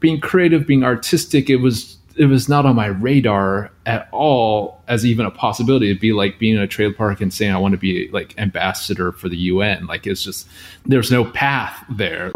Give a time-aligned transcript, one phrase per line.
[0.00, 5.06] being creative, being artistic, it was it was not on my radar at all as
[5.06, 5.90] even a possibility.
[5.90, 8.36] It'd be like being in a trailer park and saying I want to be like
[8.36, 9.86] ambassador for the UN.
[9.86, 10.48] Like it's just
[10.84, 12.32] there's no path there.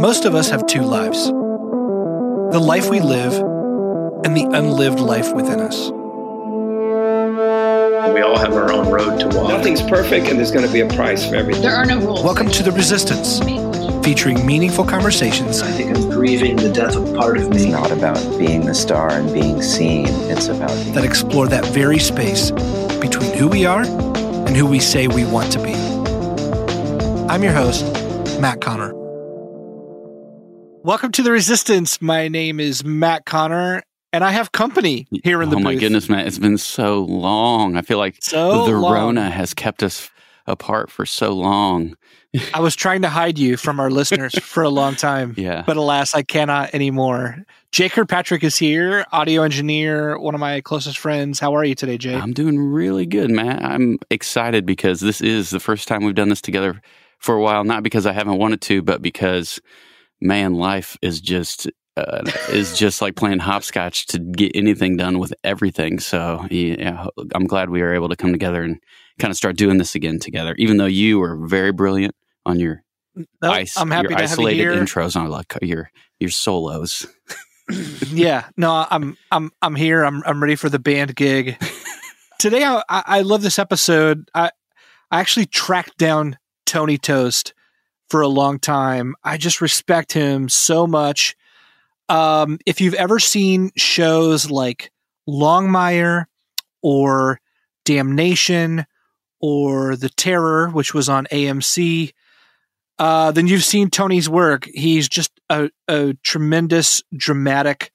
[0.00, 3.34] Most of us have two lives the life we live
[4.24, 5.90] and the unlived life within us.
[8.08, 9.50] We all have our own road to walk.
[9.50, 11.60] Nothing's perfect, and there's going to be a price for everything.
[11.60, 12.24] There are no rules.
[12.24, 13.40] Welcome to The Resistance,
[14.02, 15.60] featuring meaningful conversations.
[15.60, 17.56] I think I'm grieving the death of part of me.
[17.56, 17.72] It's me.
[17.72, 20.06] not about being the star and being seen.
[20.30, 22.50] It's about being that explore that very space
[23.02, 25.74] between who we are and who we say we want to be.
[27.28, 27.84] I'm your host,
[28.40, 28.94] Matt Connor.
[30.82, 32.00] Welcome to the Resistance.
[32.00, 33.82] My name is Matt Connor,
[34.12, 35.80] and I have company here in the oh my booth.
[35.80, 36.26] goodness, man!
[36.26, 37.76] It's been so long.
[37.76, 38.92] I feel like So the long.
[38.92, 40.10] Rona has kept us
[40.46, 41.96] apart for so long.
[42.54, 45.76] I was trying to hide you from our listeners for a long time, Yeah, but
[45.76, 47.38] alas, I cannot anymore.
[47.72, 51.38] Jake Kirkpatrick is here, audio engineer, one of my closest friends.
[51.40, 52.20] How are you today, Jake?
[52.20, 53.64] I'm doing really good, man.
[53.64, 56.80] I'm excited because this is the first time we've done this together
[57.18, 57.62] for a while.
[57.64, 59.60] Not because I haven't wanted to, but because
[60.20, 65.34] man, life is just uh, is just like playing hopscotch to get anything done with
[65.44, 65.98] everything.
[65.98, 68.78] So yeah, I'm glad we were able to come together and
[69.18, 70.54] kind of start doing this again together.
[70.58, 72.14] Even though you were very brilliant
[72.46, 72.82] on your
[73.42, 74.72] No, ice, I'm happy your to have you isolated here.
[74.72, 77.06] intros on like your your solos.
[78.08, 80.04] yeah, no, I'm I'm I'm here.
[80.04, 81.56] I'm I'm ready for the band gig.
[82.38, 84.28] Today, I I I love this episode.
[84.34, 84.50] I
[85.10, 87.52] I actually tracked down Tony Tost
[88.08, 89.14] for a long time.
[89.24, 91.36] I just respect him so much.
[92.10, 94.90] Um, if you've ever seen shows like
[95.28, 96.24] Longmire
[96.82, 97.40] or
[97.84, 98.84] Damnation
[99.40, 102.12] or The Terror, which was on AMC,
[102.98, 104.66] uh, then you've seen Tony's work.
[104.74, 107.92] He's just a, a tremendous dramatic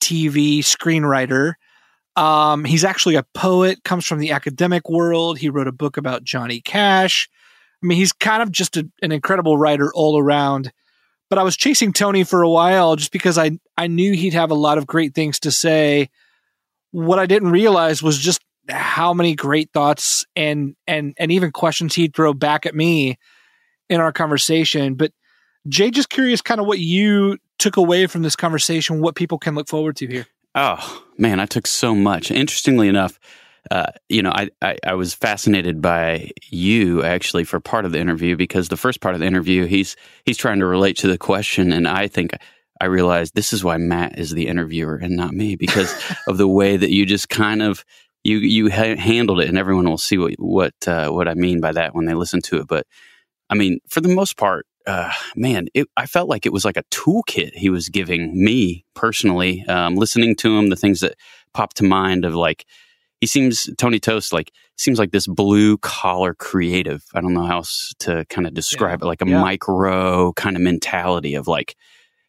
[0.00, 1.54] TV screenwriter.
[2.16, 5.38] Um, he's actually a poet, comes from the academic world.
[5.38, 7.28] He wrote a book about Johnny Cash.
[7.80, 10.72] I mean, he's kind of just a, an incredible writer all around.
[11.30, 14.50] But I was chasing Tony for a while just because I, I knew he'd have
[14.50, 16.08] a lot of great things to say.
[16.90, 21.94] What I didn't realize was just how many great thoughts and and and even questions
[21.94, 23.18] he'd throw back at me
[23.88, 24.94] in our conversation.
[24.94, 25.12] But
[25.68, 29.54] Jay, just curious, kind of what you took away from this conversation, what people can
[29.54, 30.26] look forward to here.
[30.54, 32.30] Oh man, I took so much.
[32.30, 33.18] Interestingly enough,
[33.70, 37.98] uh, you know, I, I I was fascinated by you actually for part of the
[37.98, 41.18] interview because the first part of the interview, he's he's trying to relate to the
[41.18, 42.32] question, and I think
[42.80, 45.92] I realized this is why Matt is the interviewer and not me because
[46.26, 47.84] of the way that you just kind of
[48.24, 51.60] you you ha- handled it, and everyone will see what what uh, what I mean
[51.60, 52.68] by that when they listen to it.
[52.68, 52.86] But
[53.50, 56.76] I mean, for the most part, uh, man, it, I felt like it was like
[56.76, 59.64] a toolkit he was giving me personally.
[59.66, 61.16] Um, listening to him, the things that
[61.52, 62.66] popped to mind of like,
[63.20, 67.04] he seems Tony Tost like seems like this blue collar creative.
[67.14, 69.40] I don't know how else to kind of describe it, like a Yeah.
[69.40, 71.76] Mike Rowe kind of mentality of like,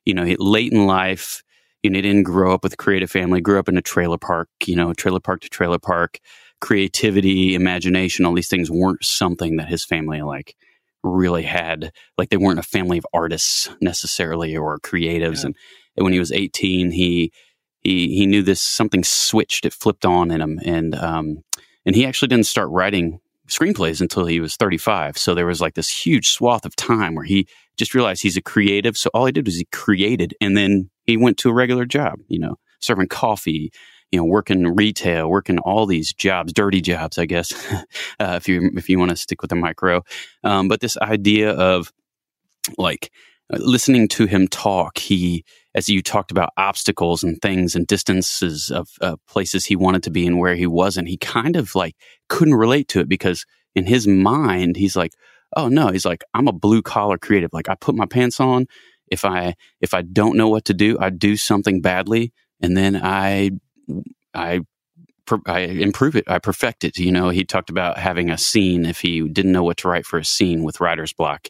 [0.06, 1.44] you know, late in life.
[1.84, 3.40] You know, he didn't grow up with a creative family.
[3.40, 4.50] Grew up in a trailer park.
[4.66, 6.20] You know, trailer park to trailer park.
[6.60, 10.56] Creativity, imagination, all these things weren't something that his family like
[11.04, 15.56] really had like they weren't a family of artists necessarily or creatives and,
[15.96, 17.32] and when he was 18 he
[17.82, 21.44] he he knew this something switched it flipped on in him and um
[21.86, 25.74] and he actually didn't start writing screenplays until he was 35 so there was like
[25.74, 27.48] this huge swath of time where he
[27.78, 31.18] just realized he's a creative so all he did was he created and then he
[31.18, 33.72] went to a regular job you know serving coffee
[34.12, 37.54] you know working retail working all these jobs dirty jobs i guess
[38.20, 40.04] uh, if you if you want to stick with the Mike Rowe
[40.44, 41.92] um, but this idea of
[42.78, 43.12] like
[43.52, 45.44] listening to him talk he
[45.76, 50.12] as you talked about obstacles and things and distances of uh, places he wanted to
[50.12, 51.96] be and where he wasn't he kind of like
[52.28, 55.14] couldn't relate to it because in his mind he's like
[55.56, 58.66] oh no he's like i'm a blue collar creative like i put my pants on
[59.08, 62.96] if i if i don't know what to do i do something badly and then
[62.96, 63.52] i
[64.34, 64.60] i
[65.46, 66.24] I improve it.
[66.28, 66.98] I perfect it.
[66.98, 68.86] You know, he talked about having a scene.
[68.86, 71.48] If he didn't know what to write for a scene with writer's block,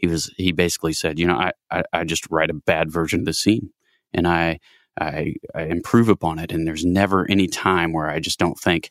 [0.00, 3.20] he was he basically said, you know, I, I, I just write a bad version
[3.20, 3.70] of the scene,
[4.14, 4.58] and I,
[4.98, 6.52] I I improve upon it.
[6.52, 8.90] And there's never any time where I just don't think,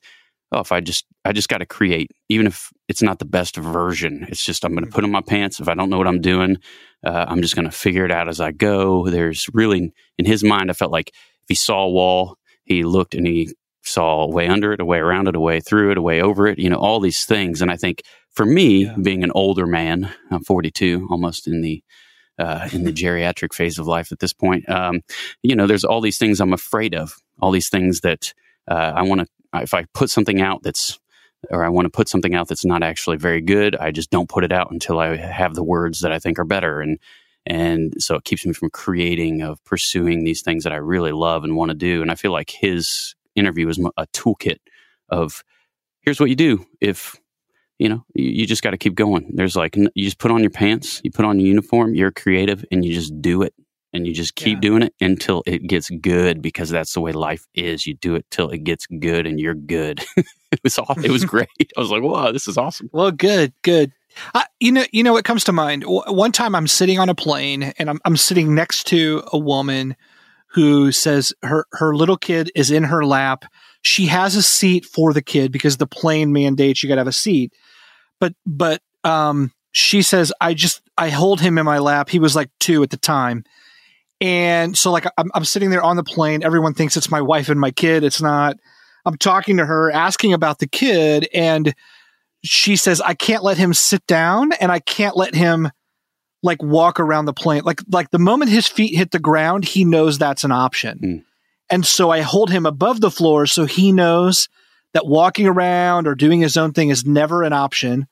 [0.51, 3.57] oh, if I just I just got to create, even if it's not the best
[3.57, 4.27] version.
[4.29, 5.59] It's just I'm going to put on my pants.
[5.59, 6.57] If I don't know what I'm doing,
[7.03, 9.09] uh, I'm just going to figure it out as I go.
[9.09, 13.15] There's really in his mind, I felt like if he saw a wall, he looked
[13.15, 13.49] and he
[13.83, 16.21] saw a way under it, a way around it, a way through it, a way
[16.21, 17.63] over it, you know, all these things.
[17.63, 18.03] And I think
[18.33, 18.95] for me, Yeah.
[19.01, 21.83] being an older man, I'm 42, almost in the
[22.37, 25.01] uh, in the geriatric phase of life at this point, um,
[25.43, 28.33] you know, there's all these things I'm afraid of, all these things that
[28.69, 29.27] uh, I want to.
[29.61, 30.99] If I put something out that's,
[31.49, 34.29] or I want to put something out that's not actually very good, I just don't
[34.29, 36.97] put it out until I have the words that I think are better, and
[37.45, 41.43] and so it keeps me from creating, of pursuing these things that I really love
[41.43, 42.01] and want to do.
[42.01, 44.57] And I feel like his interview is a toolkit
[45.09, 45.43] of
[46.01, 47.15] here's what you do if
[47.79, 50.41] you know you, you just got to keep going there's like you just put on
[50.41, 53.53] your pants you put on your uniform you're creative and you just do it
[53.91, 54.61] and you just keep Yeah.
[54.61, 58.25] doing it until it gets good because that's the way life is you do it
[58.29, 61.03] till it gets good and you're good it was awesome.
[61.05, 61.47] it was great
[61.77, 63.91] i was like wow this is awesome Well, good, good.
[64.33, 65.83] Uh, you know, you know what comes to mind.
[65.83, 69.37] W- one time, I'm sitting on a plane, and I'm I'm sitting next to a
[69.37, 69.95] woman
[70.47, 73.45] who says her her little kid is in her lap.
[73.83, 77.07] She has a seat for the kid because the plane mandates you got to have
[77.07, 77.53] a seat.
[78.19, 82.09] But but um, she says I just I hold him in my lap.
[82.09, 83.43] He was like two at the time.
[84.21, 86.43] And so like I'm, I'm sitting there on the plane.
[86.43, 88.03] Everyone thinks it's my wife and my kid.
[88.03, 88.57] It's not.
[89.05, 91.73] I'm talking to her, asking about the kid, and
[92.43, 95.71] she says I can't let him sit down and I can't let him
[96.43, 97.63] like walk around the plane.
[97.63, 100.99] Like like the moment his feet hit the ground, he knows that's an option.
[100.99, 101.23] Mm.
[101.69, 104.49] And so I hold him above the floor so he knows
[104.93, 108.07] that walking around or doing his own thing is never an option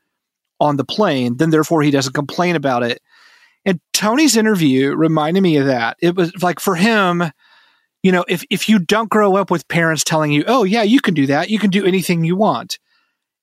[0.60, 1.38] on the plane.
[1.38, 3.02] Then therefore he doesn't complain about it.
[3.66, 5.98] And Tony's interview reminded me of that.
[6.02, 7.24] It was like for him,
[8.04, 11.02] you know, if if you don't grow up with parents telling you, "Oh yeah, you
[11.02, 11.50] can do that.
[11.50, 12.80] You can do anything you want."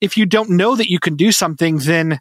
[0.01, 2.21] If you don't know that you can do something, then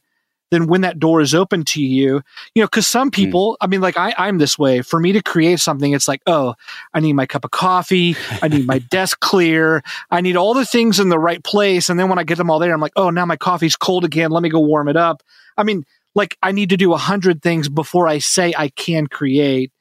[0.54, 2.22] then when that door is open to you,
[2.54, 3.14] you know, because some hmm.
[3.14, 4.82] people, I mean, like I, I'm this way.
[4.82, 6.56] For me to create something, it's like, oh,
[6.94, 10.66] I need my cup of coffee, I need my desk clear, I need all the
[10.66, 12.94] things in the right place, and then when I get them all there, I'm like,
[12.96, 14.32] oh, now my coffee's cold again.
[14.32, 15.24] Let me go warm it up.
[15.58, 15.86] I mean,
[16.16, 19.72] like I need to do a hundred things before I say I can create.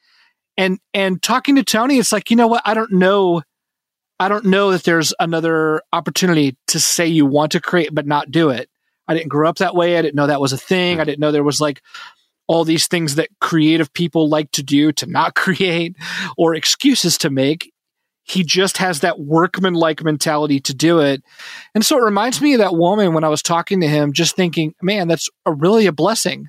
[0.56, 2.62] And and talking to Tony, it's like, you know what?
[2.64, 3.42] I don't know.
[4.20, 8.30] I don't know that there's another opportunity to say you want to create but not
[8.30, 8.68] do it.
[9.08, 9.98] I didn't grow up that way.
[9.98, 11.00] I didn't know that was a thing.
[11.00, 11.82] I didn't know there was like
[12.46, 15.96] all these things that creative people like to do to not create
[16.36, 17.72] or excuses to make.
[18.24, 21.22] He just has that workman like mentality to do it.
[21.74, 24.36] And so it reminds me of that woman when I was talking to him, just
[24.36, 26.48] thinking, man, that's a really a blessing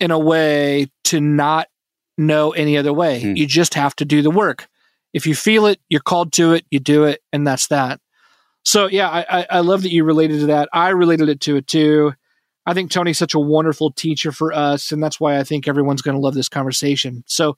[0.00, 1.68] in a way to not
[2.16, 3.20] know any other way.
[3.20, 3.36] Hmm.
[3.36, 4.68] You just have to do the work.
[5.12, 8.00] If you feel it, you're called to it, you do it, and that's that.
[8.64, 10.68] So yeah, I, I, love that you related to that.
[10.72, 12.14] I related it to it too.
[12.64, 16.02] I think Tony's such a wonderful teacher for us, and that's why I think everyone's
[16.02, 17.24] going to love this conversation.
[17.26, 17.56] So,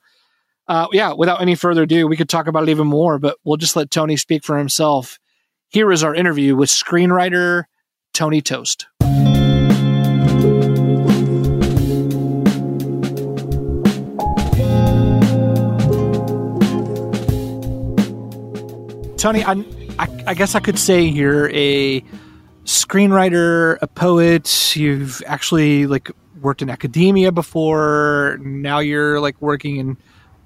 [0.67, 3.57] uh, yeah, without any further ado, we could talk about it even more, but we'll
[3.57, 5.19] just let Tony speak for himself.
[5.69, 7.65] Here is our interview with screenwriter
[8.13, 8.87] Tony Tost.
[19.17, 19.65] Tony, I,
[19.97, 22.03] I, I guess I could say you're a
[22.65, 24.75] screenwriter, a poet.
[24.75, 26.11] You've actually like
[26.41, 28.37] worked in academia before.
[28.41, 29.97] Now you're like working in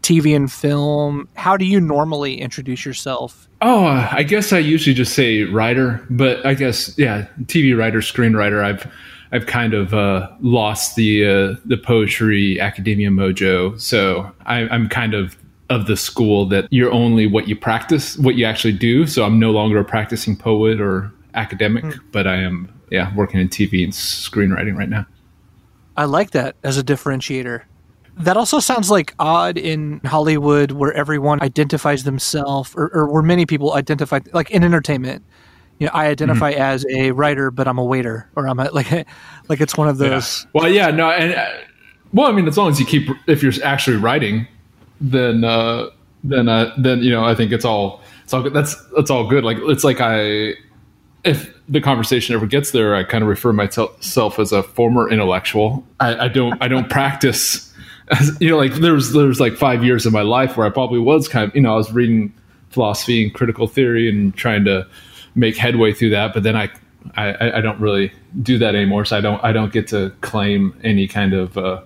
[0.02, 1.28] TV and film.
[1.34, 3.50] How do you normally introduce yourself?
[3.62, 8.64] Oh, I guess I usually just say writer, but I guess yeah, TV writer, screenwriter.
[8.64, 8.90] I've
[9.32, 15.14] I've kind of uh, lost the uh, the poetry academia mojo, so I, I'm kind
[15.14, 15.36] of
[15.70, 19.06] of the school that you're only what you practice, what you actually do.
[19.06, 23.50] So I'm no longer a practicing poet or academic, but I am yeah working in
[23.50, 25.06] TV and screenwriting right now.
[25.96, 27.64] I like that as a differentiator.
[28.18, 33.46] That also sounds like odd in Hollywood where everyone identifies themselves or, or where many
[33.46, 35.24] people identify like in entertainment.
[35.78, 38.92] You know, I identify as a writer, but I'm a waiter or I'm a, like
[39.48, 41.48] like it's one of those Well, yeah, no, and uh,
[42.12, 44.48] well, I mean, as long as you keep, if you're actually writing,
[45.02, 45.90] then uh,
[46.24, 48.54] then uh, then you know, I think it's all it's all good.
[48.54, 49.44] That's that's all good.
[49.44, 50.54] Like it's like I,
[51.24, 55.86] if the conversation ever gets there, I kind of refer myself as a former intellectual.
[56.00, 57.68] I, I don't I don't practice.
[58.12, 60.66] As, you know, like there was there was like five years of my life where
[60.66, 62.34] I probably was kind of you know I was reading
[62.72, 64.88] philosophy and critical theory and trying to
[65.36, 66.72] make headway through that, but then I
[67.16, 69.06] I, I don't really do that anymore.
[69.06, 71.82] So I don't I don't get to claim any kind of uh,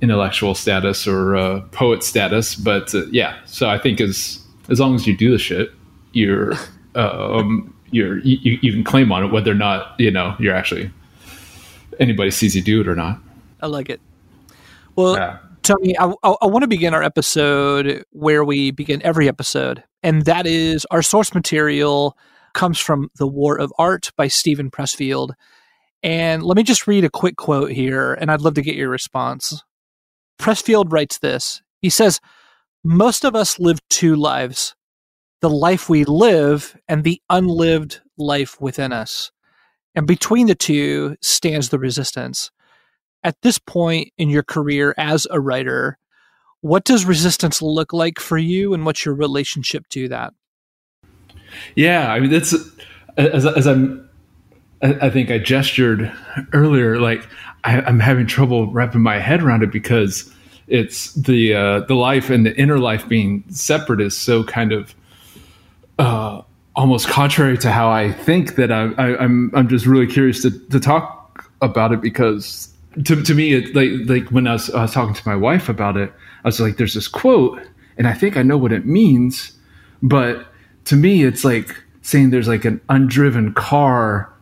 [0.00, 2.54] intellectual status or uh, poet status.
[2.54, 5.70] But uh, yeah, so I think as as long as you do the shit,
[6.12, 6.54] you're
[6.94, 10.90] um, you're you, you can claim on it whether or not you know you're actually
[11.98, 13.18] anybody sees you do it or not.
[13.60, 14.00] I like it.
[14.96, 15.38] Well, Yeah.
[15.62, 20.24] Tony, I, I, I want to begin our episode where we begin every episode, and
[20.24, 22.16] that is our source material
[22.54, 25.32] comes from The War of Art by Steven Pressfield.
[26.02, 28.88] And let me just read a quick quote here, and I'd love to get your
[28.88, 29.62] response.
[30.40, 31.62] Pressfield writes this.
[31.80, 32.20] He says,
[32.84, 34.74] Most of us live two lives
[35.40, 39.30] the life we live and the unlived life within us.
[39.94, 42.50] And between the two stands the resistance.
[43.22, 45.98] At this point in your career as a writer,
[46.60, 50.34] what does resistance look like for you and what's your relationship to that?
[51.74, 52.54] Yeah, I mean, that's
[53.16, 54.08] as, as I'm,
[54.82, 56.12] I think I gestured
[56.52, 57.26] earlier, like
[57.64, 60.32] I, I'm having trouble wrapping my head around it because
[60.68, 64.94] it's the uh, the life and the inner life being separate is so kind of
[65.98, 66.42] uh,
[66.76, 70.50] almost contrary to how I think that I, I, I'm I'm just really curious to,
[70.68, 72.72] to talk about it because
[73.04, 75.68] to, to me it like like when I was, I was talking to my wife
[75.68, 76.12] about it
[76.44, 77.60] I was like there's this quote
[77.96, 79.52] and I think I know what it means
[80.02, 80.46] but
[80.84, 84.32] to me it's like saying there's like an undriven car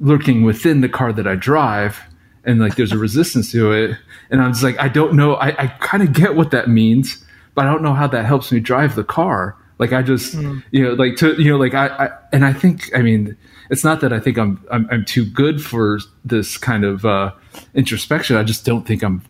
[0.00, 2.00] lurking within the car that I drive
[2.44, 3.96] and like there's a resistance to it
[4.30, 7.24] and I'm just like I don't know I, I kind of get what that means
[7.54, 10.62] but I don't know how that helps me drive the car like I just, mm.
[10.70, 13.36] you know, like to, you know, like I, I, and I think, I mean,
[13.70, 17.32] it's not that I think I'm, I'm, I'm too good for this kind of uh,
[17.74, 18.36] introspection.
[18.36, 19.22] I just don't think I'm,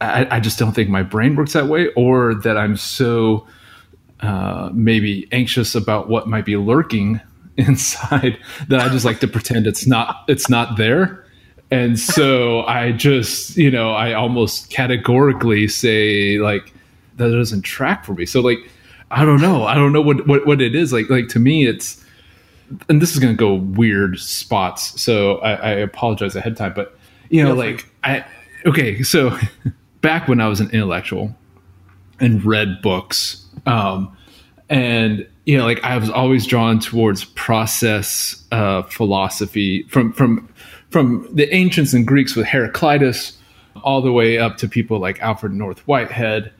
[0.00, 3.46] I, I, just don't think my brain works that way, or that I'm so
[4.20, 7.20] uh, maybe anxious about what might be lurking
[7.56, 11.21] inside that I just like to pretend it's not, it's not there.
[11.72, 16.72] And so I just, you know, I almost categorically say like
[17.16, 18.26] that doesn't track for me.
[18.26, 18.58] So like
[19.10, 19.64] I don't know.
[19.64, 20.92] I don't know what, what, what it is.
[20.92, 22.04] Like like to me it's
[22.88, 26.74] and this is gonna go weird spots, so I, I apologize ahead of time.
[26.74, 26.96] But
[27.30, 28.24] you know, like I
[28.66, 29.38] okay, so
[30.02, 31.34] back when I was an intellectual
[32.20, 34.14] and read books, um,
[34.68, 40.48] and you know, like I was always drawn towards process uh, philosophy from from
[40.92, 43.36] from the ancients and Greeks with Heraclitus
[43.82, 46.52] all the way up to people like Alfred North Whitehead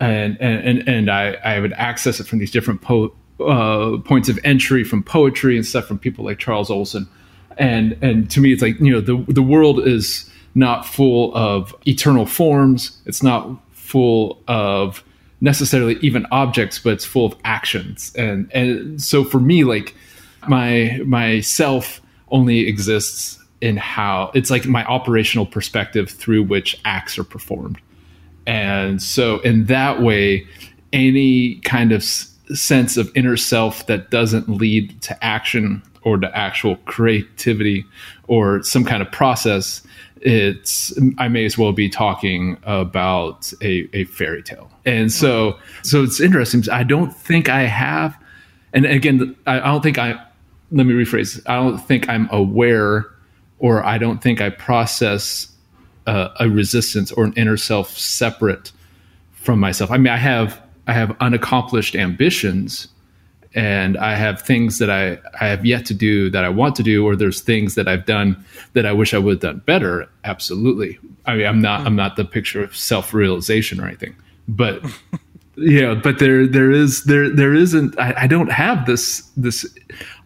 [0.00, 4.38] and and and I I would access it from these different po- uh, points of
[4.44, 7.08] entry from poetry and stuff from people like Charles Olson,
[7.58, 11.74] and and to me it's like you know the the world is not full of
[11.86, 12.98] eternal forms.
[13.06, 15.04] It's not full of
[15.40, 18.12] necessarily even objects, but it's full of actions.
[18.16, 19.94] And and so for me, like
[20.48, 22.00] my myself
[22.30, 27.78] only exists in how it's like my operational perspective through which acts are performed.
[28.46, 30.46] And so, in that way,
[30.92, 36.36] any kind of s- sense of inner self that doesn't lead to action or to
[36.36, 37.86] actual creativity
[38.28, 39.80] or some kind of process,
[40.20, 44.70] it's I may as well be talking about a, a fairy tale.
[44.84, 46.62] And so, so it's interesting.
[46.70, 48.14] I don't think I have,
[48.74, 50.20] and again, I, I don't think I.
[50.70, 51.40] Let me rephrase.
[51.46, 53.06] I don't think I'm aware,
[53.58, 55.48] or I don't think I process
[56.06, 58.72] a, a resistance or an inner self separate
[59.32, 59.90] from myself.
[59.90, 62.88] I mean, I have I have unaccomplished ambitions
[63.54, 66.82] and I have things that I, I have yet to do that I want to
[66.82, 70.08] do, or there's things that I've done that I wish I would have done better.
[70.24, 70.98] Absolutely.
[71.24, 74.14] I mean, I'm not I'm not the picture of self realization or anything,
[74.48, 74.82] but
[75.56, 79.66] know, but there there is there there isn't I, I don't have this this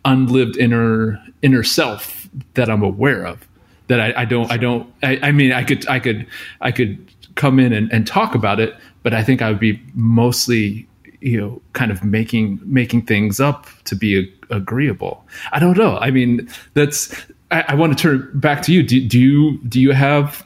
[0.04, 2.17] unlived inner inner self
[2.54, 3.47] that I'm aware of
[3.88, 6.26] that I, I don't I don't I, I, mean I could I could
[6.61, 9.82] I could come in and, and talk about it, but I think I would be
[9.94, 10.87] mostly
[11.20, 15.25] you know kind of making making things up to be agreeable.
[15.52, 15.97] I don't know.
[15.99, 17.14] I mean that's
[17.50, 18.82] I, I want to turn back to you.
[18.82, 20.44] Do, do you do you have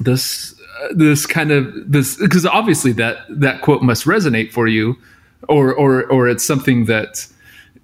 [0.00, 0.54] this
[0.94, 4.96] this kind of this because obviously that that quote must resonate for you
[5.48, 7.26] or or or it's something that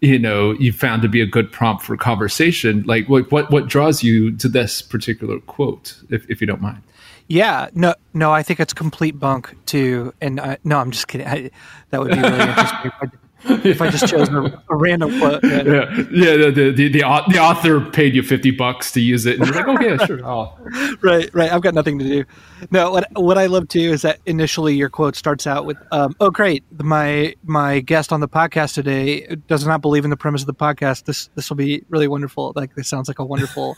[0.00, 3.66] you know you found to be a good prompt for conversation like what what, what
[3.66, 6.82] draws you to this particular quote if, if you don't mind?
[7.26, 11.26] Yeah no no i think it's complete bunk too and uh, no i'm just kidding.
[11.26, 11.50] I,
[11.90, 12.92] that would be really interesting
[13.44, 15.44] if I just chose a, a random quote.
[15.44, 19.38] Yeah, yeah, yeah the, the, the, the, author paid you 50 bucks to use it.
[19.38, 20.26] And you're like, oh, yeah, sure.
[20.26, 20.58] Oh.
[21.02, 21.52] right, right.
[21.52, 22.24] I've got nothing to do.
[22.72, 26.16] No, what, what I love too is that initially your quote starts out with, um,
[26.18, 26.64] oh, great.
[26.82, 30.54] My, my guest on the podcast today does not believe in the premise of the
[30.54, 31.04] podcast.
[31.04, 32.52] This, this will be really wonderful.
[32.56, 33.76] Like, this sounds like a wonderful,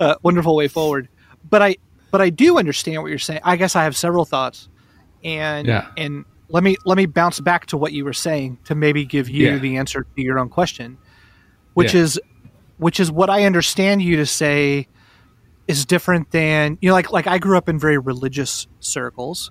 [0.00, 1.08] uh, wonderful way forward.
[1.48, 1.76] But I,
[2.10, 3.40] but I do understand what you're saying.
[3.44, 4.68] I guess I have several thoughts.
[5.22, 5.90] And, yeah.
[5.96, 9.28] and, let me let me bounce back to what you were saying to maybe give
[9.28, 9.58] you yeah.
[9.58, 10.98] the answer to your own question,
[11.74, 12.02] which yeah.
[12.02, 12.20] is
[12.78, 14.86] which is what I understand you to say
[15.66, 19.50] is different than you know like like I grew up in very religious circles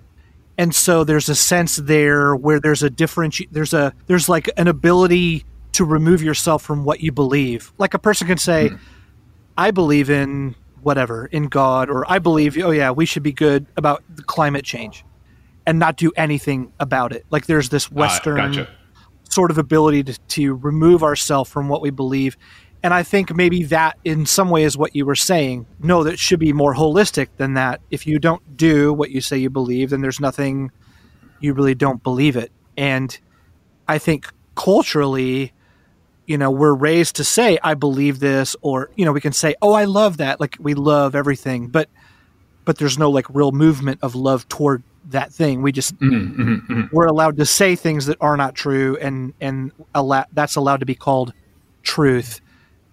[0.58, 4.68] and so there's a sense there where there's a different there's a there's like an
[4.68, 8.78] ability to remove yourself from what you believe like a person can say mm.
[9.58, 13.66] I believe in whatever in God or I believe oh yeah we should be good
[13.76, 15.04] about the climate change
[15.66, 17.26] and not do anything about it.
[17.30, 18.68] Like there's this Western Ah, gotcha.
[19.28, 22.36] sort of ability to, to remove ourselves from what we believe.
[22.82, 25.66] And I think maybe that in some way is what you were saying.
[25.80, 27.80] No, that should be more holistic than that.
[27.90, 30.70] If you don't do what you say you believe, then there's nothing
[31.40, 32.52] you really don't believe it.
[32.76, 33.18] And
[33.88, 35.52] I think culturally,
[36.26, 39.54] you know, we're raised to say, I believe this, or, you know, we can say,
[39.62, 40.38] oh, I love that.
[40.40, 41.68] Like we love everything.
[41.68, 41.88] But
[42.64, 45.62] but there's no like real movement of love toward that thing.
[45.62, 46.88] We just Mhm, mhm, mhm.
[46.92, 50.86] we're allowed to say things that are not true, and and allow, that's allowed to
[50.86, 51.32] be called
[51.82, 52.40] truth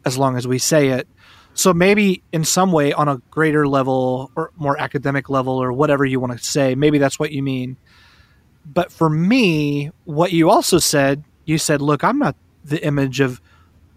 [0.05, 1.07] as long as we say it.
[1.53, 6.03] So maybe in some way, on a greater level or more academic level or whatever
[6.05, 7.77] you want to say, maybe that's what you mean.
[8.65, 13.41] But for me, what you also said, you said, "Look, I'm not the image of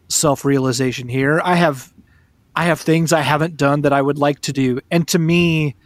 [0.09, 1.41] self-realization here.
[1.45, 1.93] I have
[2.55, 5.77] I have things I haven't done that I would like to do." And to me,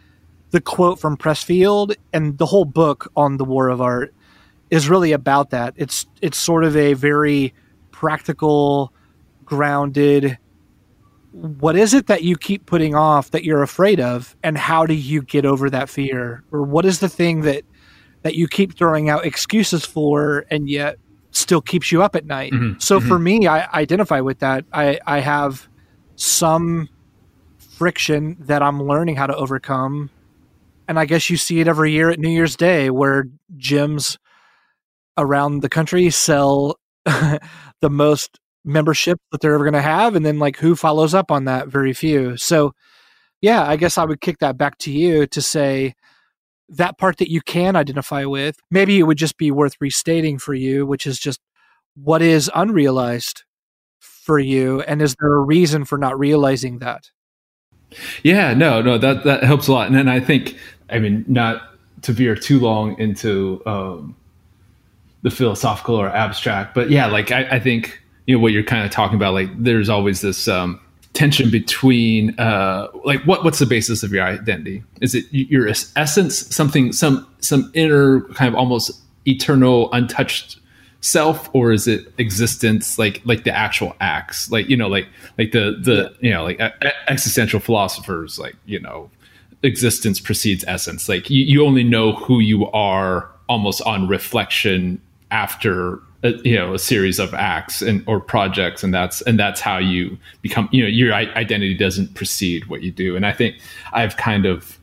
[0.51, 4.13] the quote from Pressfield and the whole book on the War of Art
[4.69, 5.73] is really about that.
[5.77, 7.53] It's it's sort of a very
[7.91, 8.93] practical,
[9.45, 10.37] grounded.
[11.31, 14.93] What is it that you keep putting off that you're afraid of, and how do
[14.93, 16.43] you get over that fear?
[16.51, 17.63] Or what is the thing that
[18.23, 20.97] that you keep throwing out excuses for, and yet
[21.31, 22.51] still keeps you up at night?
[22.51, 24.65] Mhm, So for me, I identify with that.
[24.73, 25.69] I I have
[26.17, 26.89] some
[27.57, 30.09] friction that I'm learning how to overcome
[30.91, 33.23] and I guess you see it every year at New Year's Day where
[33.55, 34.17] gyms
[35.17, 40.37] around the country sell the most membership that they're ever going to have and then
[40.37, 42.73] like who follows up on that very few so
[43.41, 45.95] yeah i guess i would kick that back to you to say
[46.69, 50.53] that part that you can identify with maybe it would just be worth restating for
[50.53, 51.39] you which is just
[51.95, 53.43] what is unrealized
[53.99, 57.09] for you and is there a reason for not realizing that
[58.23, 59.87] Yeah, no, no, that that helps a lot.
[59.87, 60.57] And then I think,
[60.91, 61.61] I mean, not
[62.03, 64.15] to veer too long into um,
[65.21, 68.85] the philosophical or abstract, but yeah, like I, I think you know what you're kind
[68.85, 69.33] of talking about.
[69.33, 70.79] Like, there's always this um,
[71.13, 74.83] tension between, uh, like, what what's the basis of your identity?
[75.01, 78.91] Is it your essence, something, some some inner kind of almost
[79.25, 80.57] eternal, untouched
[81.01, 85.07] self or is it existence like like the actual acts like you know like
[85.39, 86.61] like the the you know like
[87.07, 89.09] existential philosophers like you know
[89.63, 95.99] existence precedes essence like you, you only know who you are almost on reflection after
[96.23, 99.77] a, you know a series of acts and or projects and that's and that's how
[99.77, 103.55] you become you know your identity doesn't precede what you do and i think
[103.93, 104.77] i've kind of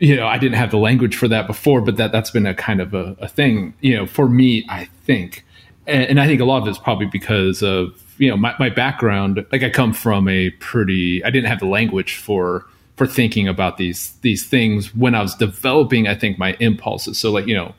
[0.00, 2.54] you know, I didn't have the language for that before, but that that's been a
[2.54, 5.44] kind of a, a thing, you know, for me, I think,
[5.86, 8.70] and, and I think a lot of it's probably because of you know my, my
[8.70, 9.44] background.
[9.52, 12.66] Like I come from a pretty, I didn't have the language for
[13.00, 16.06] for thinking about these these things when I was developing.
[16.06, 17.16] I think my impulses.
[17.16, 17.74] So like you know,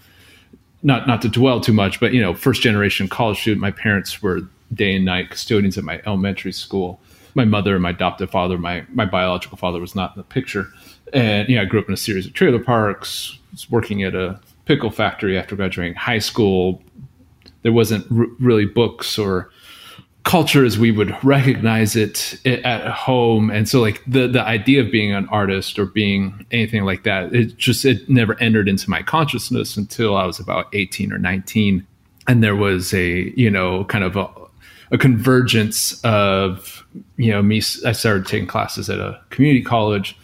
[0.81, 3.61] not not to dwell too much, but you know, first generation college student.
[3.61, 4.41] My parents were
[4.73, 6.99] day and night custodians at my elementary school.
[7.35, 10.69] My mother and my adoptive father, my my biological father, was not in the picture.
[11.13, 13.37] And know, I grew up in a series of trailer parks.
[13.51, 16.81] Was working at a pickle factory after graduating high school.
[17.61, 19.51] There wasn't r- really books or
[20.23, 24.91] culture as we would recognize it at home and so like the the idea of
[24.91, 29.01] being an artist or being anything like that it just it never entered into my
[29.01, 31.85] consciousness until i was about 18 or 19
[32.27, 34.29] and there was a you know kind of a,
[34.91, 36.85] a convergence of
[37.17, 40.15] you know me i started taking classes at a community college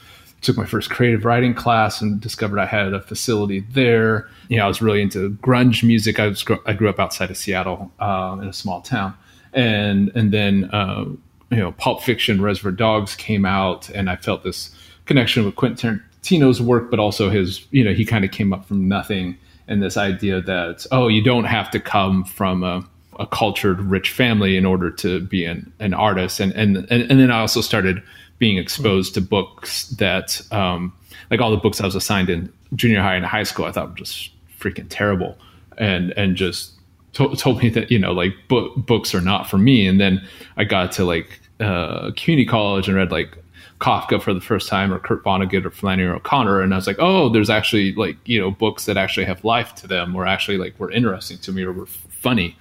[0.41, 4.29] took my first creative writing class and discovered I had a facility there.
[4.49, 6.19] You know, I was really into grunge music.
[6.19, 9.15] I was I grew up outside of Seattle um, in a small town,
[9.57, 11.05] and and then uh,
[11.49, 14.73] you know, Pulp Fiction, Reservoir Dogs came out, and I felt this
[15.05, 17.65] connection with Quentin Tarantino's work, but also his.
[17.71, 21.23] You know, he kind of came up from nothing, and this idea that oh, you
[21.23, 22.83] don't have to come from a
[23.19, 26.39] a cultured, rich family in order to be an, an artist.
[26.39, 28.01] And, and, and, and then I also started
[28.37, 30.93] being exposed to books that, um,
[31.31, 33.89] like all the books I was assigned in junior high and high school, I thought
[33.89, 35.37] were just freaking terrible.
[35.77, 36.73] And, and just
[37.13, 39.87] to- told me that, you know, like book, books are not for me.
[39.87, 40.25] And then
[40.57, 43.37] I got to like, uh, community college and read like
[43.79, 46.61] Kafka for the first time or Kurt Vonnegut or Flannery O'Connor.
[46.61, 49.75] And I was like, oh, there's actually like, you know, books that actually have life
[49.75, 52.57] to them or actually like were interesting to me or were f- funny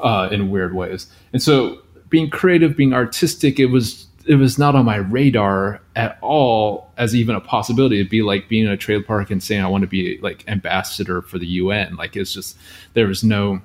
[0.00, 1.06] uh, in weird ways.
[1.32, 1.78] And so
[2.10, 7.14] being creative, being artistic, it was it was not on my radar at all as
[7.14, 7.96] even a possibility.
[7.98, 10.44] It'd be like being in a trailer park and saying I want to be like
[10.46, 11.96] ambassador for the UN.
[11.96, 12.58] Like it's just
[12.92, 13.62] there was no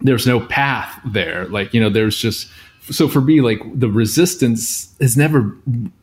[0.00, 1.46] there's no path there.
[1.46, 2.48] Like you know there's just
[2.90, 5.56] so for me like the resistance has never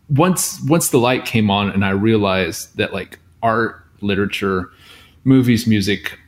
[0.10, 4.72] once once the light came on and I realized that like art, literature,
[5.24, 6.20] movies, music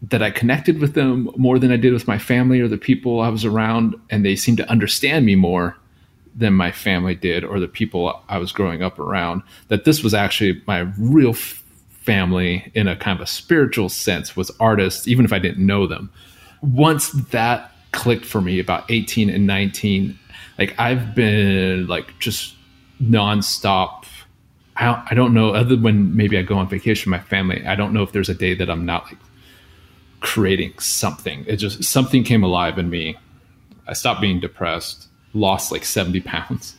[0.00, 3.20] that I connected with them more than I did with my family or the people
[3.20, 5.76] I was around and they seemed to understand me more
[6.36, 10.14] than my family did or the people I was growing up around that this was
[10.14, 11.64] actually my real f-
[12.02, 15.88] family in a kind of a spiritual sense was artists even if I didn't know
[15.88, 16.10] them.
[16.62, 20.18] Once that clicked for me about 18 and 19
[20.58, 22.54] like I've been like just
[23.02, 24.04] nonstop.
[24.76, 27.64] I don't, I don't know other when maybe I go on vacation with my family.
[27.64, 29.18] I don't know if there's a day that I'm not like
[30.20, 31.44] creating something.
[31.46, 33.16] It just something came alive in me.
[33.86, 36.76] I stopped being depressed, lost like 70 pounds,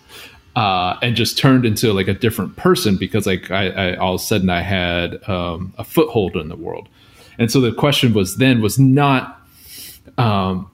[0.56, 4.22] uh, and just turned into like a different person because like I, I all of
[4.22, 6.90] a sudden I had um, a foothold in the world.
[7.38, 9.39] And so the question was then was not
[10.18, 10.70] um,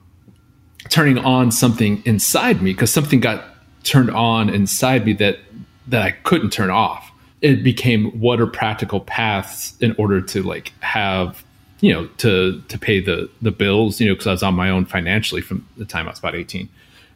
[0.88, 3.44] turning on something inside me because something got
[3.84, 5.38] turned on inside me that
[5.88, 7.10] that I couldn't turn off.
[7.42, 11.44] It became what are practical paths in order to like have
[11.80, 14.70] you know to to pay the the bills you know because I was on my
[14.70, 16.68] own financially from the time I was about 18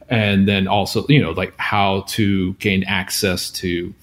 [0.09, 3.95] and then also you know like how to gain access to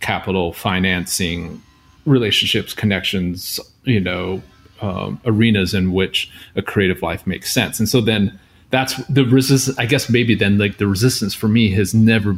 [0.00, 1.62] capital financing
[2.06, 4.42] relationships connections you know
[4.80, 7.78] um, arenas in which a creative life makes sense.
[7.78, 8.38] And so then
[8.70, 12.36] that's the resistance i guess maybe then like the resistance for me has never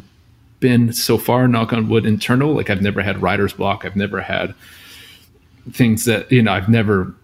[0.61, 2.55] been so far knock on wood internal.
[2.55, 3.85] Like i've never had writer's block.
[3.85, 4.55] I've never had
[5.72, 7.14] things that you know i've never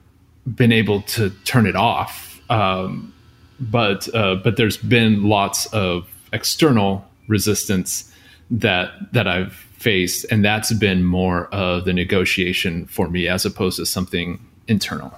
[0.55, 2.41] been able to turn it off.
[2.51, 3.13] Um,
[3.59, 8.13] but uh, but there's been lots of external resistance
[8.51, 10.27] that that i've faced.
[10.31, 15.13] And that's been more of the negotiation for me as opposed to something internal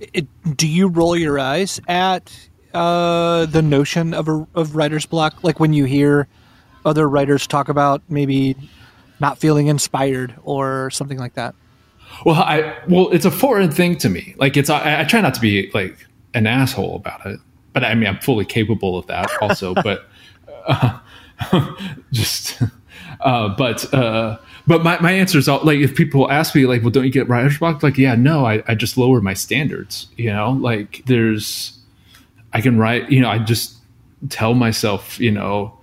[0.00, 5.42] it, do you roll your eyes at uh, the notion of a of writer's block?
[5.42, 6.28] Like when you hear
[6.84, 8.56] other writers talk about maybe
[9.20, 11.54] not feeling inspired or something like that.
[12.24, 14.34] Well, I well, it's a foreign thing to me.
[14.38, 17.40] Like it's I, I try not to be like an asshole about it,
[17.72, 19.74] but I mean I'm fully capable of that also.
[19.82, 20.08] but
[20.66, 20.98] uh,
[22.12, 22.62] just
[23.20, 26.82] uh, but uh, but my, my answer is all like if people ask me like
[26.82, 30.08] well don't you get writer's block like yeah no I, I just lower my standards
[30.16, 30.52] you know?
[30.52, 31.78] Like there's
[32.52, 33.76] i can write you know i just
[34.30, 35.76] tell myself you know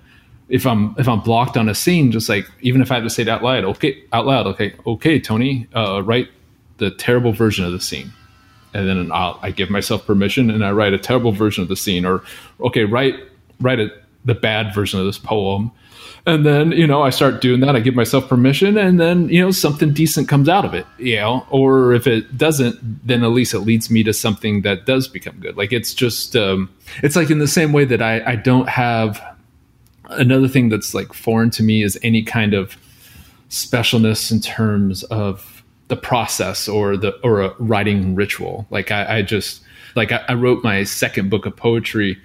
[0.50, 3.10] if i'm if i'm blocked on a scene just like even if i have to
[3.10, 6.30] say it out loud okay out loud okay okay tony uh, write
[6.78, 8.12] the terrible version of the scene.
[8.74, 11.78] And then I'll, i give myself permission and i write a terrible version of the
[11.78, 12.24] scene or
[12.60, 13.16] okay write
[13.62, 13.90] write a,
[14.26, 15.72] the bad version of this poem
[16.26, 17.76] and then you know i start doing that.
[17.76, 21.18] I give myself permission and then you know something decent comes out of it you
[21.18, 21.46] know?
[21.50, 25.38] Or if it doesn't then at least it leads me to something that does become
[25.40, 25.58] good.
[25.58, 26.70] Like it's just um,
[27.04, 29.22] it's like in the same way that i i don't have
[30.10, 32.78] another thing that's like foreign to me is any kind of
[33.50, 38.66] specialness in terms of the process or the or a writing ritual.
[38.70, 39.62] Like i, I just
[39.96, 42.20] like I, I wrote my second book of poetry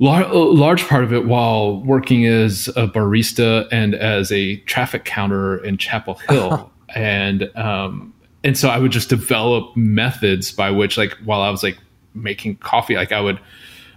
[0.00, 5.64] a large part of it while working as a barista and as a traffic counter
[5.64, 11.12] in Chapel Hill, and um, and so I would just develop methods by which, like,
[11.24, 11.78] while I was like
[12.14, 13.40] making coffee, like I would,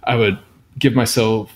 [0.04, 0.38] I would
[0.78, 1.52] give myself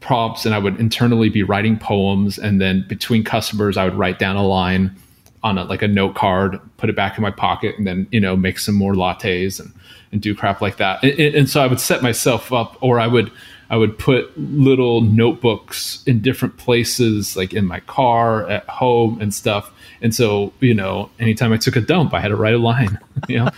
[0.00, 4.18] prompts and I would internally be writing poems, and then between customers, I would write
[4.18, 4.94] down a line
[5.42, 8.20] on a, like a note card, put it back in my pocket, and then you
[8.20, 9.72] know make some more lattes and
[10.12, 11.02] and do crap like that.
[11.02, 13.32] And, and so I would set myself up, or I would
[13.70, 19.32] I would put little notebooks in different places, like in my car, at home, and
[19.32, 19.72] stuff.
[20.02, 22.98] And so, you know, anytime I took a dump, I had to write a line.
[23.28, 23.50] You know,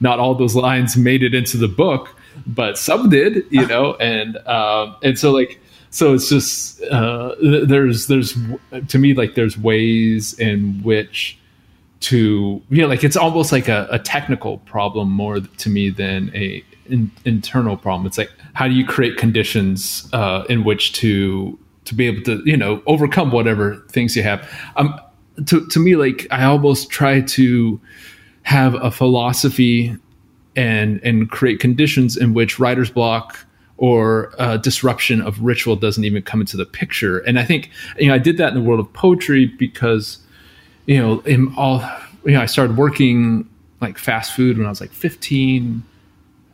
[0.00, 2.14] not all those lines made it into the book,
[2.46, 3.46] but some did.
[3.50, 8.36] You know, and um, and so like so it's just uh, there's there's
[8.88, 11.38] to me like there's ways in which
[12.00, 16.30] to you know like it's almost like a, a technical problem more to me than
[16.34, 18.06] a in, internal problem.
[18.06, 22.42] It's like how do you create conditions uh, in which to to be able to
[22.44, 24.48] you know overcome whatever things you have.
[24.76, 24.98] Um,
[25.46, 27.80] to to me, like I almost try to
[28.42, 29.96] have a philosophy
[30.56, 33.44] and and create conditions in which writer's block
[33.76, 37.18] or uh, disruption of ritual doesn't even come into the picture.
[37.20, 40.18] And I think you know I did that in the world of poetry because
[40.86, 41.82] you know in all
[42.24, 43.48] you know I started working
[43.80, 45.82] like fast food when I was like 15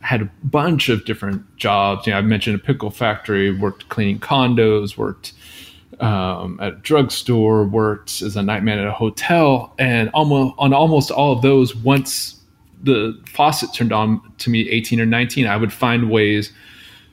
[0.01, 2.05] had a bunch of different jobs.
[2.05, 5.33] You know, I mentioned a pickle factory, worked cleaning condos, worked
[5.99, 11.11] um, at a drugstore, worked as a nightman at a hotel, and almost on almost
[11.11, 12.41] all of those, once
[12.83, 16.51] the faucet turned on to me, 18 or 19, I would find ways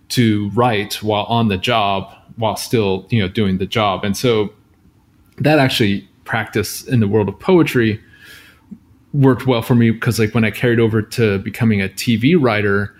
[0.09, 4.53] to write while on the job while still you know doing the job and so
[5.39, 8.03] that actually practice in the world of poetry
[9.13, 12.95] worked well for me because like when i carried over to becoming a tv writer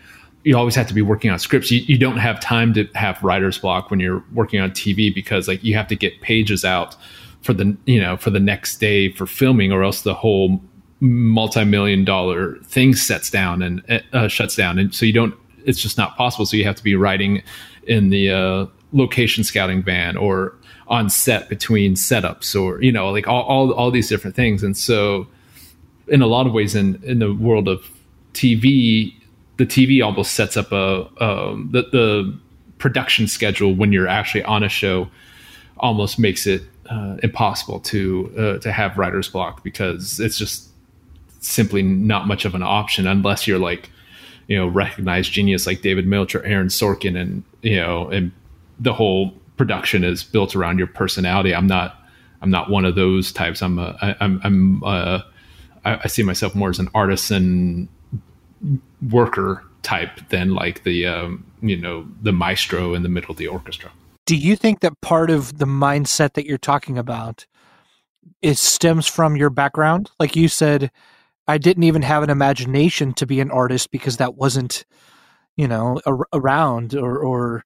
[0.45, 1.71] you always have to be working on scripts.
[1.71, 5.49] You, you don't have time to have writer's block when you're working on tv because
[5.49, 6.97] like you have to get pages out
[7.43, 10.61] for the you know for the next day for filming or else the whole
[11.01, 14.79] multi-million dollar thing sets down and uh, shuts down.
[14.79, 16.47] And so you don't it's just not possible.
[16.47, 17.43] So you have to be writing
[17.87, 20.55] in the uh, location scouting van or
[20.87, 24.63] on set between setups or you know like all, all, all these different things.
[24.63, 25.27] And so
[26.09, 27.83] in a lot of ways in in the world of
[28.35, 29.15] tv
[29.57, 32.39] the tv almost sets up a um, the, the
[32.79, 35.09] production schedule when you're actually on a show
[35.79, 40.69] almost makes it uh, impossible to uh, to have writer's block because it's just
[41.41, 43.91] simply not much of an option unless you're like
[44.47, 48.33] you know recognized genius like David Milch or Aaron Sorkin and you know and
[48.81, 51.55] the whole production is built around your personality.
[51.55, 51.97] I'm not
[52.41, 53.63] I'm not one of those types.
[53.63, 55.21] I'm a, I'm I'm uh,
[55.85, 57.89] I, I see myself more as an artisan
[59.11, 63.47] worker type than like the um, you know the maestro in the middle of the
[63.47, 63.91] orchestra.
[64.27, 67.47] Do you think that part of the mindset that you're talking about
[68.43, 70.11] it stems from your background?
[70.19, 70.91] Like you said,
[71.47, 74.85] I didn't even have an imagination to be an artist because that wasn't,
[75.57, 77.65] you know, a, around or, or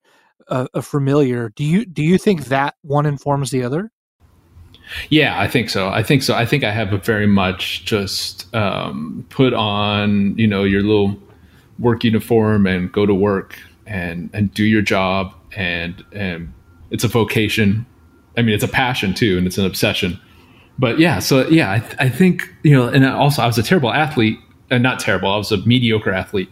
[0.49, 1.51] a, a familiar.
[1.51, 3.91] Do you do you think that one informs the other?
[5.11, 5.89] Yeah, I think so.
[5.89, 6.35] I think so.
[6.35, 11.17] I think I have a very much just um, put on, you know, your little
[11.79, 16.53] work uniform and go to work and and do your job and and
[16.91, 17.87] it's a vocation.
[18.37, 20.19] I mean, it's a passion too, and it's an obsession
[20.79, 23.63] but yeah, so yeah, I, th- I think you know, and also I was a
[23.63, 24.39] terrible athlete,
[24.71, 25.31] and uh, not terrible.
[25.31, 26.51] I was a mediocre athlete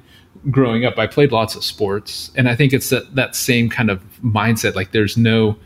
[0.51, 0.99] growing up.
[0.99, 4.75] I played lots of sports, and I think it's that that same kind of mindset.
[4.75, 5.57] Like there's no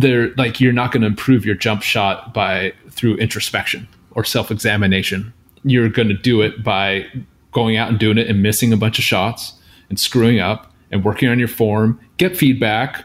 [0.00, 4.50] there, like you're not going to improve your jump shot by through introspection or self
[4.50, 5.32] examination.
[5.64, 7.06] You're going to do it by
[7.52, 9.54] going out and doing it and missing a bunch of shots
[9.88, 11.98] and screwing up and working on your form.
[12.18, 13.04] Get feedback,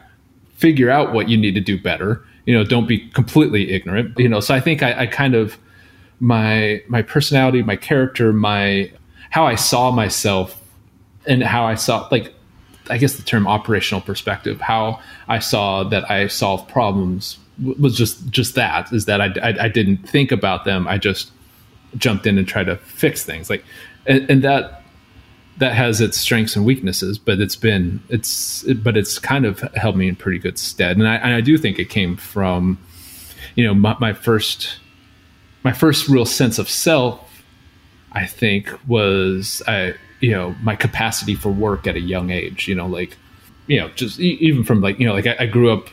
[0.54, 4.28] figure out what you need to do better you know don't be completely ignorant you
[4.28, 5.58] know so i think I, I, kind of
[6.20, 8.90] my my personality my character my
[9.30, 10.60] how i saw myself
[11.26, 12.34] and how i saw like
[12.90, 17.38] i guess the term operational perspective how i saw that i solved problems
[17.78, 21.30] was just just that is that I, I, I didn't think about them i just
[21.96, 23.64] jumped in and tried to fix things like
[24.06, 24.82] and, and that
[25.58, 29.60] that has its strengths and weaknesses, but it's been it's it, but it's kind of
[29.74, 32.78] held me in pretty good stead, and I, and I do think it came from
[33.54, 34.78] you know my, my first
[35.62, 37.28] my first real sense of self.
[38.12, 42.68] I think was I you know my capacity for work at a young age.
[42.68, 43.18] You know, like
[43.66, 45.88] you know just even from like you know like I, I grew up,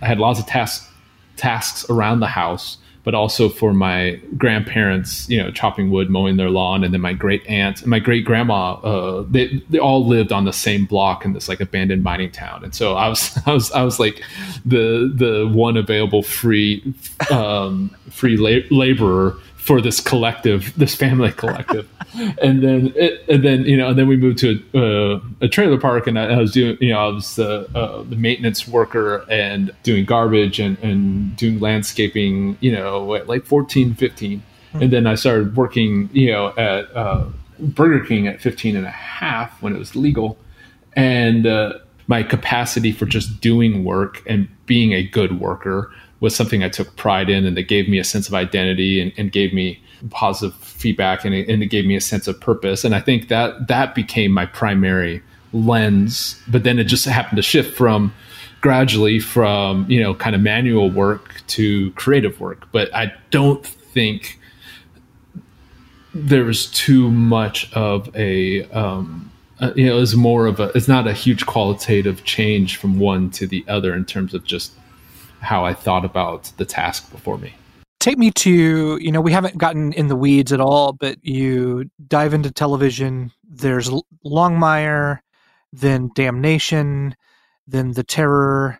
[0.00, 0.88] I had lots of tasks
[1.36, 6.48] tasks around the house but also for my grandparents, you know, chopping wood, mowing their
[6.48, 10.32] lawn, and then my great aunt and my great grandma, uh, they they all lived
[10.32, 13.52] on the same block in this like abandoned mining town, and so I was I
[13.52, 14.22] was I was like
[14.64, 16.82] the the one available free
[17.30, 21.88] um, free la- laborer for this collective, this family collective.
[22.42, 25.48] and then, it, and then, you know, and then we moved to a, uh, a
[25.48, 28.68] trailer park and I, I, was doing, you know, I was the, uh, the maintenance
[28.68, 34.38] worker and doing garbage and, and doing landscaping, you know, at like 14, 15.
[34.38, 34.82] Mm-hmm.
[34.82, 37.24] And then I started working, you know, at uh,
[37.58, 40.36] Burger King at 15 and a half when it was legal.
[40.92, 46.62] And uh, my capacity for just doing work and being a good worker was something
[46.62, 49.52] I took pride in and that gave me a sense of identity and, and gave
[49.52, 52.84] me positive feedback and it, and it gave me a sense of purpose.
[52.84, 55.22] And I think that that became my primary
[55.52, 56.40] lens.
[56.48, 58.12] But then it just happened to shift from
[58.60, 62.66] gradually from, you know, kind of manual work to creative work.
[62.72, 64.40] But I don't think
[66.14, 70.88] there was too much of a, um, uh, you know, it's more of a, it's
[70.88, 74.72] not a huge qualitative change from one to the other in terms of just
[75.44, 77.54] how I thought about the task before me.
[78.00, 81.90] Take me to, you know, we haven't gotten in the weeds at all, but you
[82.06, 83.30] dive into television.
[83.48, 83.90] There's
[84.26, 85.20] Longmire,
[85.72, 87.14] then Damnation,
[87.66, 88.78] then The Terror.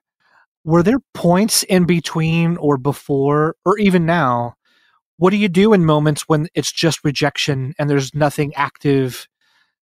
[0.64, 4.54] Were there points in between or before, or even now?
[5.16, 9.28] What do you do in moments when it's just rejection and there's nothing active?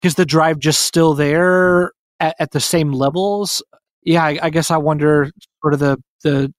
[0.03, 3.63] Is the drive just still there at, at the same levels?
[4.03, 5.31] Yeah, I, I guess I wonder
[5.63, 6.53] sort of the the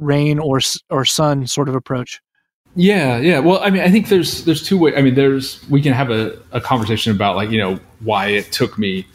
[0.00, 2.20] rain or or sun sort of approach.
[2.76, 3.40] Yeah, yeah.
[3.40, 4.94] Well, I mean, I think there's there's two ways.
[4.96, 8.50] I mean, there's we can have a, a conversation about like you know why it
[8.52, 9.06] took me,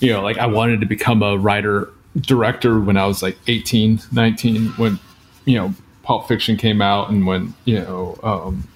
[0.00, 4.00] you know, like I wanted to become a writer director when I was like 18,
[4.12, 4.98] 19, when,
[5.44, 8.68] you know, Pulp Fiction came out and when, you know, um,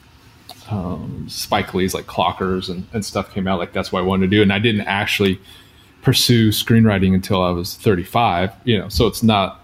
[0.71, 4.31] um, Spike Lee's like Clockers and, and stuff came out, like that's what I wanted
[4.31, 4.43] to do.
[4.43, 5.41] And I didn't actually
[6.03, 9.62] pursue screenwriting until I was 35, you know, so it's not,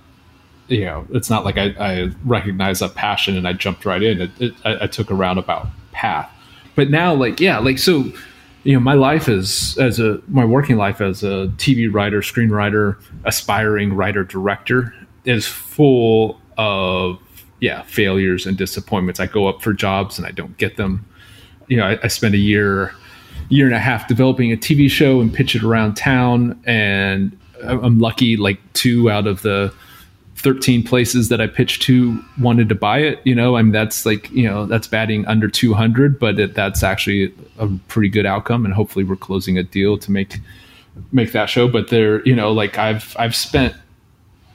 [0.69, 4.21] you know, it's not like I, I recognize a passion and I jumped right in.
[4.21, 6.31] It, it, I, I took a roundabout path.
[6.75, 8.13] But now, like, yeah, like, so,
[8.65, 12.97] you know, my life is as a, my working life as a TV writer, screenwriter,
[13.25, 17.19] aspiring writer, director is full of,
[17.61, 19.19] yeah, failures and disappointments.
[19.19, 21.05] I go up for jobs and I don't get them.
[21.67, 22.95] You know, I, I spend a year,
[23.49, 26.61] year and a half developing a TV show and pitch it around town.
[26.65, 29.75] And I'm lucky, like, two out of the,
[30.39, 33.21] 13 places that I pitched to wanted to buy it.
[33.25, 36.85] You know, I mean, that's like, you know, that's batting under 200, but it, that's
[36.85, 38.65] actually a pretty good outcome.
[38.65, 40.39] And hopefully we're closing a deal to make,
[41.11, 41.67] make that show.
[41.67, 43.75] But there, you know, like I've, I've spent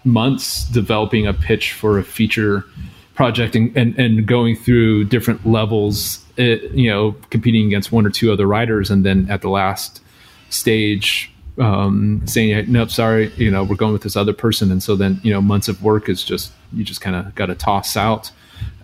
[0.06, 2.66] months developing a pitch for a feature
[3.14, 8.10] project and, and, and going through different levels, it, you know, competing against one or
[8.10, 8.90] two other writers.
[8.90, 10.02] And then at the last
[10.50, 14.72] stage, um, saying, nope, sorry, you know, we're going with this other person.
[14.72, 17.48] And so then, you know, months of work is just, you just kind of got
[17.48, 18.32] to toss out.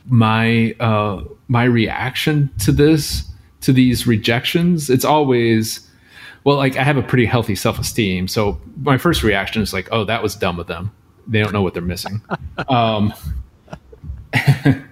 [0.08, 3.24] My, uh, my reaction to this,
[3.62, 5.88] to these rejections, it's always,
[6.44, 8.28] well, like I have a pretty healthy self esteem.
[8.28, 10.92] So my first reaction is like, oh, that was dumb of them.
[11.28, 12.22] They don't know what they're missing.
[12.70, 13.14] um,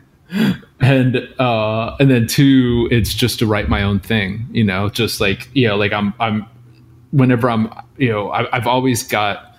[0.80, 5.22] and uh and then two it's just to write my own thing you know just
[5.22, 6.46] like you know like i'm i'm
[7.12, 9.56] whenever I'm, you know, I, I've always got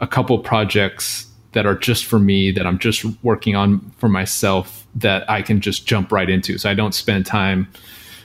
[0.00, 4.86] a couple projects that are just for me that I'm just working on for myself
[4.94, 6.58] that I can just jump right into.
[6.58, 7.68] So I don't spend time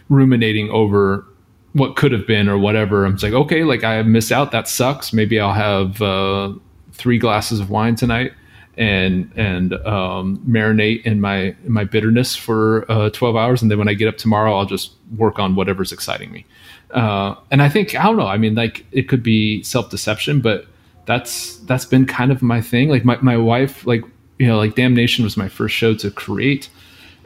[0.09, 1.25] ruminating over
[1.73, 3.05] what could have been or whatever.
[3.05, 4.51] I'm like, okay, like I missed out.
[4.51, 5.13] That sucks.
[5.13, 6.53] Maybe I'll have uh,
[6.93, 8.31] three glasses of wine tonight
[8.77, 13.77] and and um, marinate in my in my bitterness for uh, 12 hours, and then
[13.77, 16.45] when I get up tomorrow, I'll just work on whatever's exciting me.
[16.91, 18.27] Uh, and I think I don't know.
[18.27, 20.67] I mean, like it could be self deception, but
[21.05, 22.89] that's that's been kind of my thing.
[22.89, 24.03] Like my my wife, like
[24.39, 26.69] you know, like Damnation was my first show to create,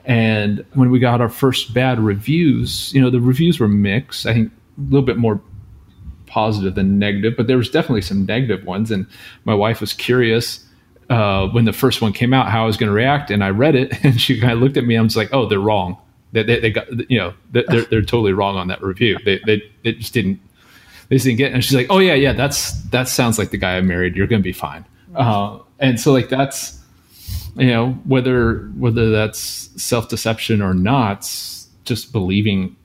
[0.05, 4.25] and when we got our first bad reviews, you know, the reviews were mixed.
[4.25, 5.41] I think a little bit more
[6.25, 8.89] positive than negative, but there was definitely some negative ones.
[8.89, 9.05] And
[9.43, 10.65] my wife was curious
[11.09, 13.49] uh, when the first one came out how I was going to react, and I
[13.49, 14.97] read it, and she kind of looked at me.
[14.97, 15.97] I was like, "Oh, they're wrong."
[16.31, 19.17] They, they, they got you know they're they're totally wrong on that review.
[19.25, 20.39] They they, they just didn't
[21.09, 21.51] they just didn't get.
[21.51, 21.55] It.
[21.55, 24.15] And she's like, oh yeah yeah that's that sounds like the guy I married.
[24.15, 24.85] You're gonna be fine.
[25.13, 26.79] Uh, and so like that's
[27.57, 29.39] you know whether whether that's
[29.81, 31.29] self deception or not,
[31.83, 32.75] just believing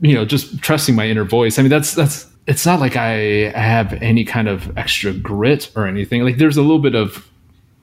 [0.00, 1.58] you know just trusting my inner voice.
[1.58, 5.86] I mean that's that's it's not like I have any kind of extra grit or
[5.86, 6.22] anything.
[6.22, 7.28] Like there's a little bit of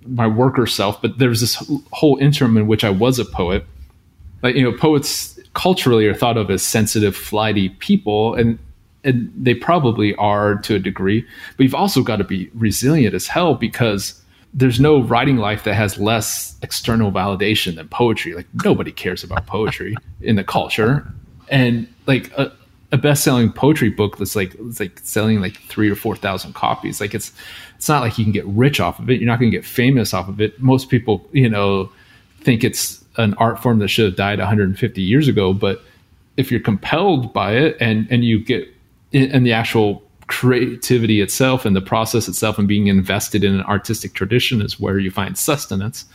[0.05, 1.55] my worker self, but there's this
[1.91, 3.65] whole interim in which I was a poet
[4.41, 8.59] like you know poets culturally are thought of as sensitive flighty people and
[9.03, 11.25] and they probably are to a degree
[11.57, 14.19] but you've also got to be resilient as hell because
[14.53, 18.33] there's no writing life that has less external validation than poetry.
[18.33, 21.07] Like nobody cares about poetry in the culture.
[21.49, 22.51] And like a,
[22.91, 26.99] a best-selling poetry book that's like it's like selling like three or four thousand copies
[26.99, 27.31] like it's
[27.75, 29.19] it's not like you can get rich off of it.
[29.19, 30.59] You're not going to get famous off of it.
[30.59, 31.91] Most people you know
[32.41, 35.53] think it's an art form that should have died 150 years ago.
[35.53, 35.81] But
[36.37, 38.67] if you're compelled by it and and you get
[39.11, 44.13] in the actual creativity itself and the process itself and being invested in an artistic
[44.13, 46.05] tradition is where you find sustenance.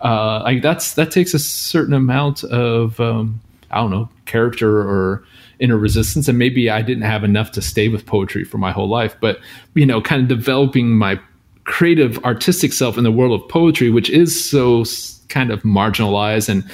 [0.00, 3.40] Uh, like that's that takes a certain amount of um,
[3.70, 5.24] I don't know character or
[5.60, 8.88] inner resistance, and maybe I didn't have enough to stay with poetry for my whole
[8.88, 9.16] life.
[9.20, 9.38] But
[9.74, 11.20] you know, kind of developing my
[11.64, 14.84] creative artistic self in the world of poetry, which is so
[15.28, 16.64] kind of marginalized and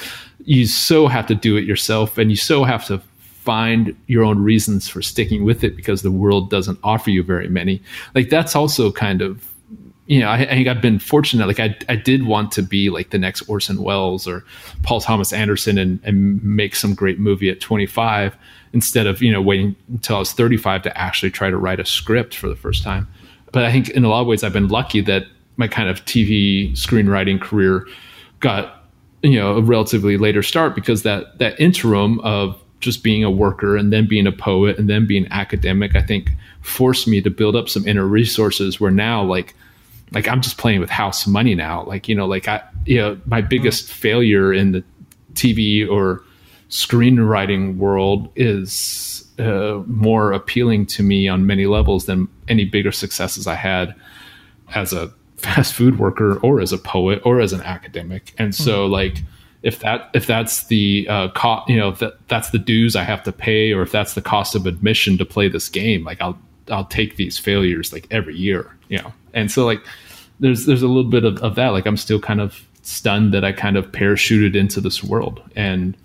[0.44, 4.42] you so have to do it yourself and you so have to find your own
[4.42, 7.82] reasons for sticking with it because the world doesn't offer you very many
[8.14, 9.54] like that's also kind of
[10.06, 11.46] you know, I, I, think I've been fortunate.
[11.46, 14.44] Like I, I did want to be like the next Orson Welles or
[14.82, 18.36] Paul Thomas Anderson and, and make some great movie at 25
[18.72, 21.86] instead of, you know, waiting until I was 35 to actually try to write a
[21.86, 23.08] script for the first time.
[23.52, 25.24] But I think in a lot of ways I've been lucky that
[25.56, 27.86] my kind of TV screenwriting career
[28.44, 28.84] got
[29.22, 33.74] you know a relatively later start because that that interim of just being a worker
[33.74, 36.30] and then being a poet and then being academic i think
[36.60, 39.54] forced me to build up some inner resources where now like
[40.12, 43.18] like i'm just playing with house money now like you know like i you know
[43.24, 44.00] my biggest mm-hmm.
[44.02, 44.84] failure in the
[45.32, 46.22] tv or
[46.68, 53.46] screenwriting world is uh, more appealing to me on many levels than any bigger successes
[53.46, 53.94] i had
[54.74, 55.10] as a
[55.44, 58.34] fast food worker or as a poet or as an academic.
[58.38, 59.22] And so like
[59.62, 63.04] if that if that's the uh, co- you know if that that's the dues I
[63.04, 66.20] have to pay or if that's the cost of admission to play this game, like
[66.20, 66.38] I'll
[66.70, 69.12] I'll take these failures like every year, you know.
[69.32, 69.80] And so like
[70.40, 71.68] there's there's a little bit of, of that.
[71.68, 75.96] Like I'm still kind of stunned that I kind of parachuted into this world and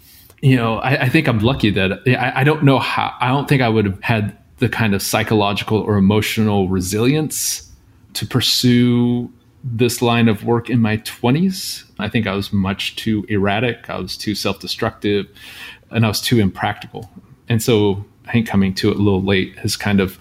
[0.42, 3.50] you know, I, I think I'm lucky that I, I don't know how, I don't
[3.50, 7.69] think I would have had the kind of psychological or emotional resilience
[8.14, 9.32] to pursue
[9.64, 11.84] this line of work in my 20s.
[12.00, 15.28] I think I was much too erratic, I was too self destructive,
[15.92, 17.10] and I was too impractical.
[17.48, 20.20] And so I think coming to it a little late has kind of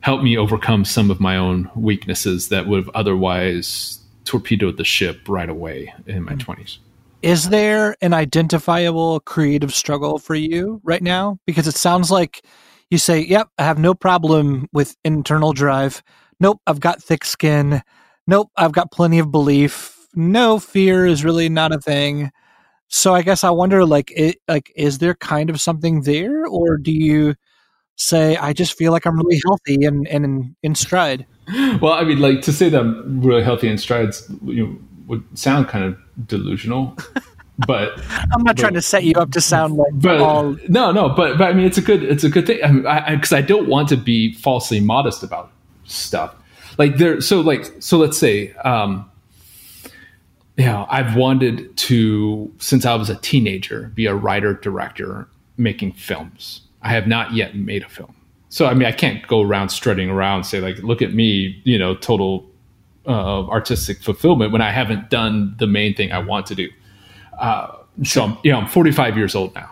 [0.00, 5.20] helped me overcome some of my own weaknesses that would have otherwise torpedoed the ship
[5.28, 6.38] right away in my hmm.
[6.38, 6.78] 20s.
[7.22, 11.38] Is there an identifiable creative struggle for you right now?
[11.46, 12.42] Because it sounds like
[12.90, 16.02] you say, Yep, I have no problem with internal drive.
[16.40, 17.82] Nope, I've got thick skin.
[18.26, 19.96] Nope, I've got plenty of belief.
[20.14, 22.32] No, fear is really not a thing.
[22.88, 26.76] So I guess I wonder, like, it, like, is there kind of something there, or
[26.76, 27.34] do you
[27.94, 31.26] say, I just feel like I'm really healthy and, and in, in stride?
[31.82, 35.24] Well, I mean, like to say that I'm really healthy in strides, you know, would
[35.36, 36.96] sound kind of delusional,
[37.66, 38.00] but
[38.32, 40.56] I'm not but, trying to set you up to sound like but all.
[40.68, 42.72] No, no, but but I mean, it's a good it's a good thing because I,
[42.72, 45.50] mean, I, I, I don't want to be falsely modest about
[45.90, 46.34] stuff.
[46.78, 47.98] Like there, so like so.
[47.98, 49.10] Let's say, um,
[50.66, 56.62] know, I've wanted to since I was a teenager be a writer director making films.
[56.82, 58.14] I have not yet made a film.
[58.48, 61.78] So I mean, I can't go around strutting around say like, look at me, you
[61.78, 62.48] know, total
[63.06, 66.68] uh, artistic fulfillment when I haven't done the main thing I want to do.
[67.38, 69.70] Uh, so I'm, you know, I'm 45 years old now,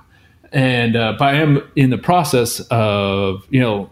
[0.52, 3.90] and uh, but I am in the process of you know.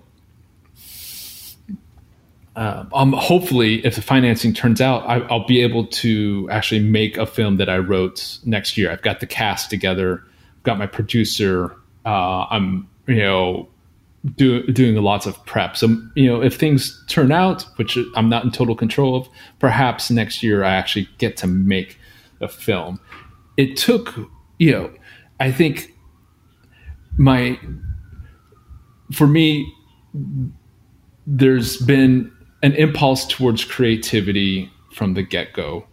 [2.57, 7.19] Uh, um, hopefully, if the financing turns out, I, I'll be able to actually make
[7.19, 8.91] a film that I wrote next year.
[8.91, 10.25] I've got the cast together,
[10.63, 11.77] got my producer.
[12.07, 13.69] Uh, I'm you know
[14.35, 15.77] do, doing lots of prep.
[15.77, 19.29] So, you know, if things turn out, which I'm not in total control of,
[19.59, 21.99] perhaps next year I actually get to make
[22.41, 23.01] a film.
[23.57, 24.15] It took,
[24.59, 24.93] you know,
[25.39, 25.95] I think
[27.17, 27.59] my,
[29.13, 29.73] for me,
[31.27, 32.33] there's been
[32.63, 35.87] an impulse towards creativity from the get go.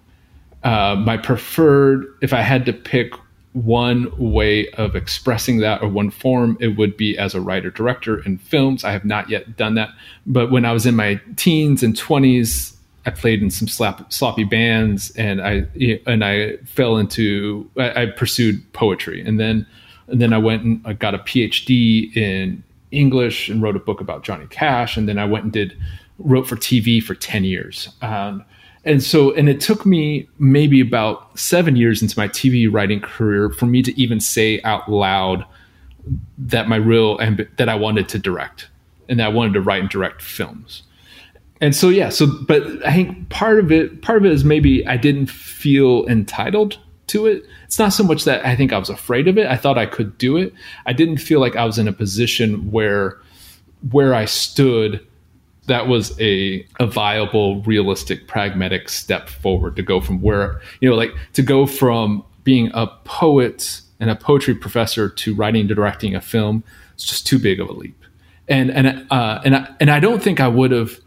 [0.64, 3.14] Uh, my preferred, if I had to pick
[3.54, 8.24] one way of expressing that or one form it would be as a writer director
[8.24, 8.84] in films.
[8.84, 9.90] I have not yet done that
[10.26, 14.44] but when i was in my teens and 20s i played in some slap, sloppy
[14.44, 15.66] bands and i
[16.08, 19.22] and i fell into I, I pursued poetry.
[19.22, 19.68] And then
[20.08, 24.02] and then i went and I got a phd in english and wrote a book
[24.02, 24.98] about johnny cash.
[24.98, 25.78] And then i went and did
[26.20, 27.90] wrote for tv for 10 years.
[28.02, 28.46] Um,
[28.86, 33.50] and so and it took me maybe about seven years into my tv writing career
[33.50, 35.46] for me to even say out loud
[36.38, 38.68] that my real amb- that i wanted to direct
[39.08, 40.84] and that i wanted to write and direct films.
[41.62, 44.86] And so yeah so but i think part of it part of it is maybe
[44.88, 47.44] i didn't feel entitled to it.
[47.66, 49.48] It's not so much that i think i was afraid of it.
[49.48, 50.54] I thought i could do it.
[50.86, 53.18] I didn't feel like i was in a position where
[53.92, 55.06] where i stood
[55.68, 60.96] that was a, a viable, realistic, pragmatic step forward to go from where, you know,
[60.96, 66.16] like to go from being a poet and a poetry professor to writing and directing
[66.16, 66.64] a film.
[66.96, 68.04] It's just too big of a leap.
[68.48, 71.00] And, and, uh, and, I, and I don't think I would have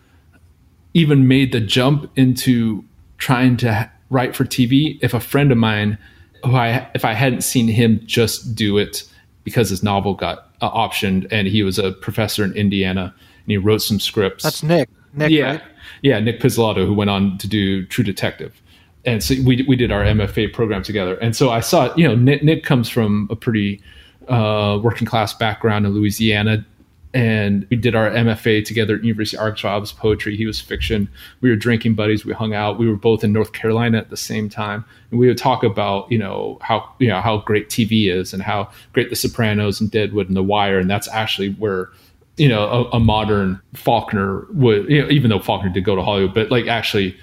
[0.94, 2.82] even made the jump into
[3.18, 5.98] trying to write for TV if a friend of mine,
[6.44, 9.02] who I, if I hadn't seen him just do it
[9.44, 13.14] because his novel got uh, optioned and he was a professor in Indiana
[13.46, 14.42] and he wrote some scripts.
[14.42, 14.88] That's Nic.
[15.14, 15.62] Nic yeah, right?
[16.02, 18.60] yeah, Nic Pizzolatto, who went on to do True Detective,
[19.04, 21.16] and so we we did our MFA program together.
[21.18, 23.80] And so I saw, you know, Nic, Nic comes from a pretty
[24.28, 26.66] uh, working class background in Louisiana,
[27.14, 29.74] and we did our MFA together at University of Arkansas.
[29.74, 31.08] I was poetry, he was fiction.
[31.40, 32.26] We were drinking buddies.
[32.26, 32.78] We hung out.
[32.78, 36.10] We were both in North Carolina at the same time, and we would talk about
[36.10, 39.90] you know how you know how great TV is and how great The Sopranos and
[39.90, 41.90] Deadwood and The Wire, and that's actually where
[42.36, 46.02] you know a, a, modern Faulkner would you know even though Faulkner did go to
[46.02, 47.16] Hollywood, but like actually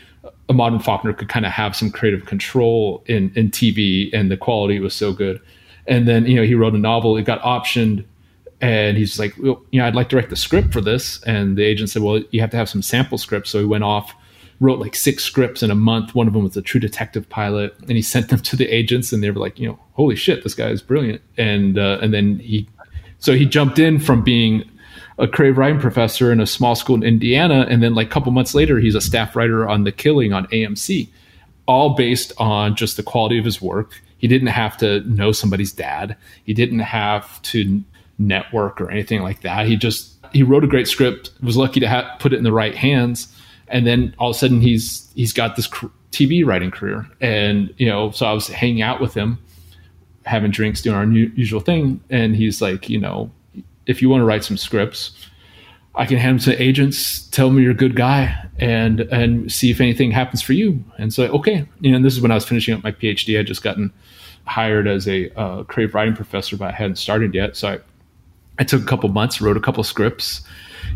[0.50, 4.38] a modern Faulkner could kind of have some creative control in in TV, and the
[4.38, 5.42] quality was so good.
[5.88, 8.06] And then you know he wrote a novel, it got optioned.
[8.62, 11.22] And he's like, well, you know, I'd like to write the script for this.
[11.24, 13.50] And the agent said, well, you have to have some sample scripts.
[13.50, 14.16] So he went off,
[14.62, 16.16] wrote like six scripts in a month.
[16.16, 19.12] One of them was a True Detective pilot, and he sent them to the agents,
[19.12, 21.22] and they were like, you know, holy shit, this guy is brilliant.
[21.38, 22.68] And uh, and then he,
[23.20, 24.64] so he jumped in from being
[25.18, 28.32] a creative writing professor in a small school in Indiana, and then like a couple
[28.32, 31.08] months later, he's a staff writer on The Killing on AMC,
[31.68, 34.02] all based on just the quality of his work.
[34.18, 36.16] He didn't have to know somebody's dad.
[36.46, 37.84] He didn't have to
[38.18, 39.68] network or anything like that.
[39.68, 41.32] He just he wrote a great script.
[41.42, 43.34] Was lucky to ha- put it in the right hands,
[43.68, 47.08] and then all of a sudden he's he's got this cr- TV writing career.
[47.22, 49.38] And you know, so I was hanging out with him,
[50.26, 53.32] having drinks, doing our new, usual thing, and he's like, you know,
[53.86, 55.12] if you want to write some scripts,
[55.96, 59.70] I can hand them to agents, tell them you're a good guy, and and see
[59.70, 60.84] if anything happens for you.
[60.98, 63.36] And so, okay, you know, and this is when I was finishing up my PhD.
[63.36, 63.94] I would just gotten
[64.46, 67.56] hired as a uh, creative writing professor, but I hadn't started yet.
[67.56, 67.80] So I,
[68.60, 70.42] I took a couple months, wrote a couple scripts.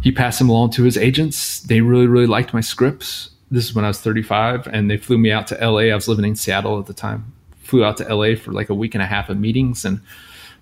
[0.02, 1.62] He passed them along to his agents.
[1.62, 3.30] They really, really liked my scripts.
[3.50, 5.92] This is when I was 35, and they flew me out to LA.
[5.92, 7.34] I was living in Seattle at the time.
[7.60, 10.02] Flew out to LA for like a week and a half of meetings and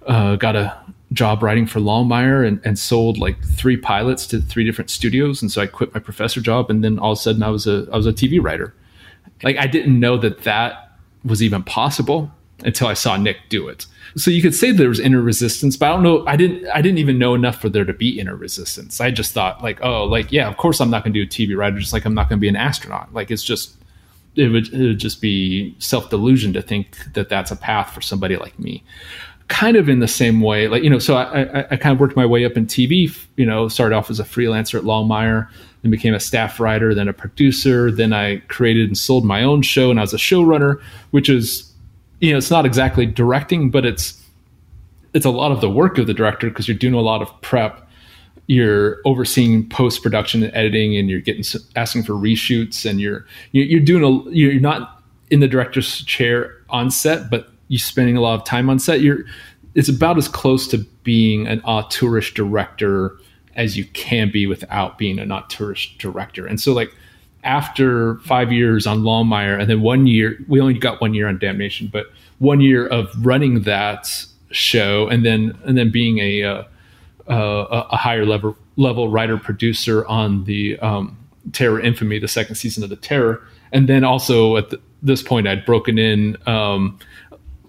[0.05, 0.77] uh, got a
[1.13, 5.41] job writing for Longmire and, and sold like three pilots to three different studios.
[5.41, 7.67] And so I quit my professor job, and then all of a sudden I was
[7.67, 8.73] a I was a TV writer.
[9.43, 12.31] Like I didn't know that that was even possible
[12.63, 13.85] until I saw Nic do it.
[14.15, 16.25] So you could say there was inner resistance, but I don't know.
[16.25, 16.67] I didn't.
[16.69, 19.01] I didn't even know enough for there to be inner resistance.
[19.01, 21.29] I just thought like, oh, like yeah, of course I'm not going to do a
[21.29, 23.13] TV writer, just like I'm not going to be an astronaut.
[23.13, 23.75] Like it's just
[24.35, 28.01] it would, it would just be self delusion to think that that's a path for
[28.01, 28.83] somebody like me
[29.47, 30.67] kind of in the same way.
[30.67, 33.15] Like, you know, so I, I, I, kind of worked my way up in TV,
[33.35, 35.47] you know, started off as a freelancer at Longmire,
[35.81, 37.91] then became a staff writer, then a producer.
[37.91, 40.81] Then I created and sold my own show and I was a showrunner,
[41.11, 41.71] which is,
[42.21, 44.21] you know, it's not exactly directing, but it's,
[45.13, 47.41] it's a lot of the work of the director because you're doing a lot of
[47.41, 47.84] prep.
[48.47, 51.43] You're overseeing post production and editing, and you're getting
[51.75, 56.91] asking for reshoots, and you're you're doing a you're not in the director's chair on
[56.91, 59.25] set, but you're spending a lot of time on set, you're
[59.73, 63.17] it's about as close to being an auteurish director
[63.55, 66.45] as you can be without being an auteurish director.
[66.45, 66.93] And so like
[67.43, 71.37] after five years on Longmire and then one year, we only got one year on
[71.37, 72.07] Damnation, but
[72.39, 74.09] one year of running that
[74.51, 76.63] show and then and then being a uh,
[77.29, 81.17] uh, a higher level level writer producer on the um,
[81.53, 85.47] Terror Infamy, the second season of the Terror, and then also at the, this point
[85.47, 86.99] I'd broken in um,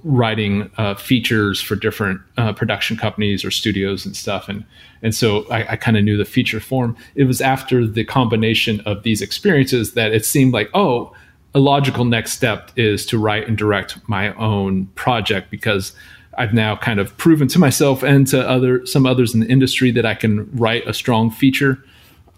[0.03, 4.65] writing uh, features for different uh, production companies or studios and stuff and
[5.03, 6.97] and so I, I kind of knew the feature form.
[7.15, 11.13] It was after the combination of these experiences that it seemed like oh
[11.55, 15.95] a logical next step is to write and direct my own project because
[16.37, 19.91] I've now kind of proven to myself and to other some others in the industry
[19.93, 21.83] that I can write a strong feature.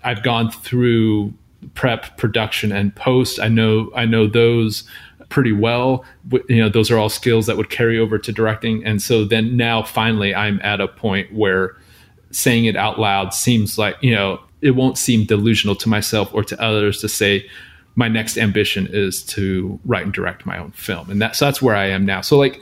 [0.05, 1.35] I've gone through
[1.75, 3.41] prep, production, and post.
[3.41, 4.85] I know I know those
[5.29, 6.05] pretty well.
[6.49, 8.85] You know, those are all skills that would carry over to directing.
[8.85, 11.77] And so then now finally I'm at a point where
[12.31, 16.43] saying it out loud seems like, you know, it won't seem delusional to myself or
[16.45, 17.49] to others to say
[17.95, 21.11] my next ambition is to write and direct my own film.
[21.11, 22.21] And that's so that's where I am now.
[22.21, 22.61] So like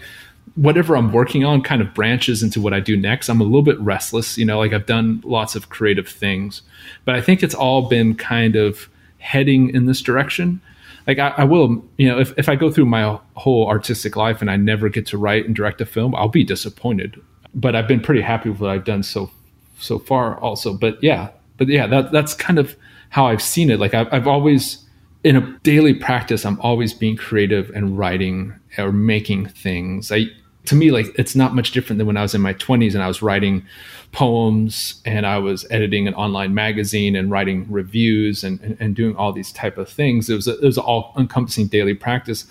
[0.55, 3.29] whatever I'm working on kind of branches into what I do next.
[3.29, 6.63] I'm a little bit restless, you know, like I've done lots of creative things,
[7.05, 8.89] but I think it's all been kind of
[9.19, 10.61] heading in this direction
[11.07, 14.41] like I, I, will, you know, if, if I go through my whole artistic life
[14.41, 17.21] and I never get to write and direct a film, I'll be disappointed.
[17.55, 19.31] But I've been pretty happy with what I've done so
[19.79, 20.75] so far, also.
[20.75, 22.77] But yeah, but yeah, that that's kind of
[23.11, 23.79] how I've seen it.
[23.79, 24.85] Like I've, I've always
[25.27, 30.13] in a daily practice, I'm always being creative and writing or making things.
[30.13, 30.27] I
[30.67, 33.03] to me like it's not much different than when I was in my 20s and
[33.03, 33.67] I was writing
[34.13, 39.17] poems and I was editing an online magazine and writing reviews and, and, and doing
[39.17, 40.31] all these type of things.
[40.31, 42.47] It was a, it was all encompassing daily practice.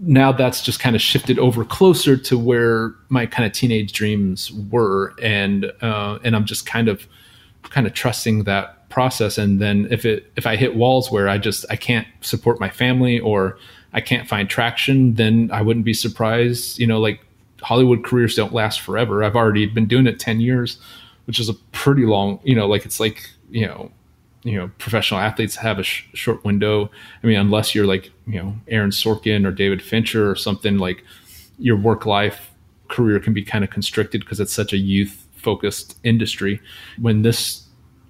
[0.00, 4.50] Now that's just kind of shifted over closer to where my kind of teenage dreams
[4.72, 7.06] were, and uh, and I'm just kind of
[7.70, 9.38] kind of trusting that process.
[9.38, 12.68] And then if it if I hit walls where I just I can't support my
[12.68, 13.58] family or
[13.92, 16.78] I can't find traction, then I wouldn't be surprised.
[16.78, 17.20] You know, like
[17.62, 19.24] Hollywood careers don't last forever.
[19.24, 20.78] I've already been doing it 10 years,
[21.24, 23.90] which is a pretty long, you know, like it's like, you know,
[24.42, 26.90] you know, professional athletes have a sh- short window.
[27.22, 31.04] I mean, unless you're like, you know, Aaron Sorkin or David Fincher or something like
[31.58, 32.50] your work life
[32.88, 36.60] career can be kind of constricted because it's such a youth focused industry.
[37.00, 37.61] When this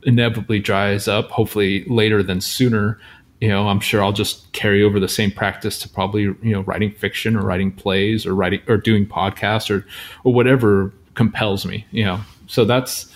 [0.04, 2.98] inevitably dries up, hopefully later than sooner,
[3.42, 6.60] you know, I'm sure I'll just carry over the same practice to probably, you know,
[6.60, 9.84] writing fiction or writing plays or writing or doing podcasts or
[10.22, 12.20] or whatever compels me, you know.
[12.46, 13.12] So that's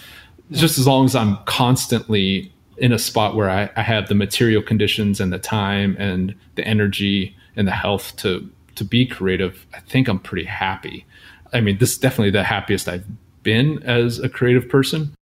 [0.50, 4.62] just as long as I'm constantly in a spot where I, I have the material
[4.62, 9.78] conditions and the time and the energy and the health to to be creative, I
[9.78, 11.06] think I'm pretty happy.
[11.52, 13.06] I mean, this is definitely the happiest I've
[13.44, 15.14] been as a creative person.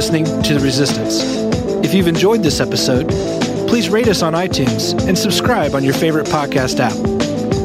[0.00, 1.20] Listening to The Resistance.
[1.84, 3.06] If you've enjoyed this episode,
[3.68, 6.94] please rate us on iTunes and subscribe on your favorite podcast app.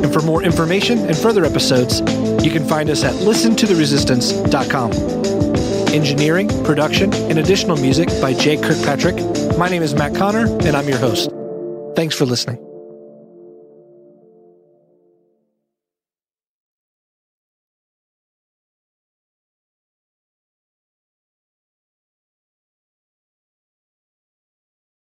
[0.03, 2.01] And for more information and further episodes,
[2.43, 4.91] you can find us at listentotheresistance.com.
[5.93, 9.15] Engineering, production, and additional music by Jake Kirkpatrick.
[9.57, 11.29] My name is Matt Connor, and I'm your host.
[11.95, 12.74] Thanks for listening.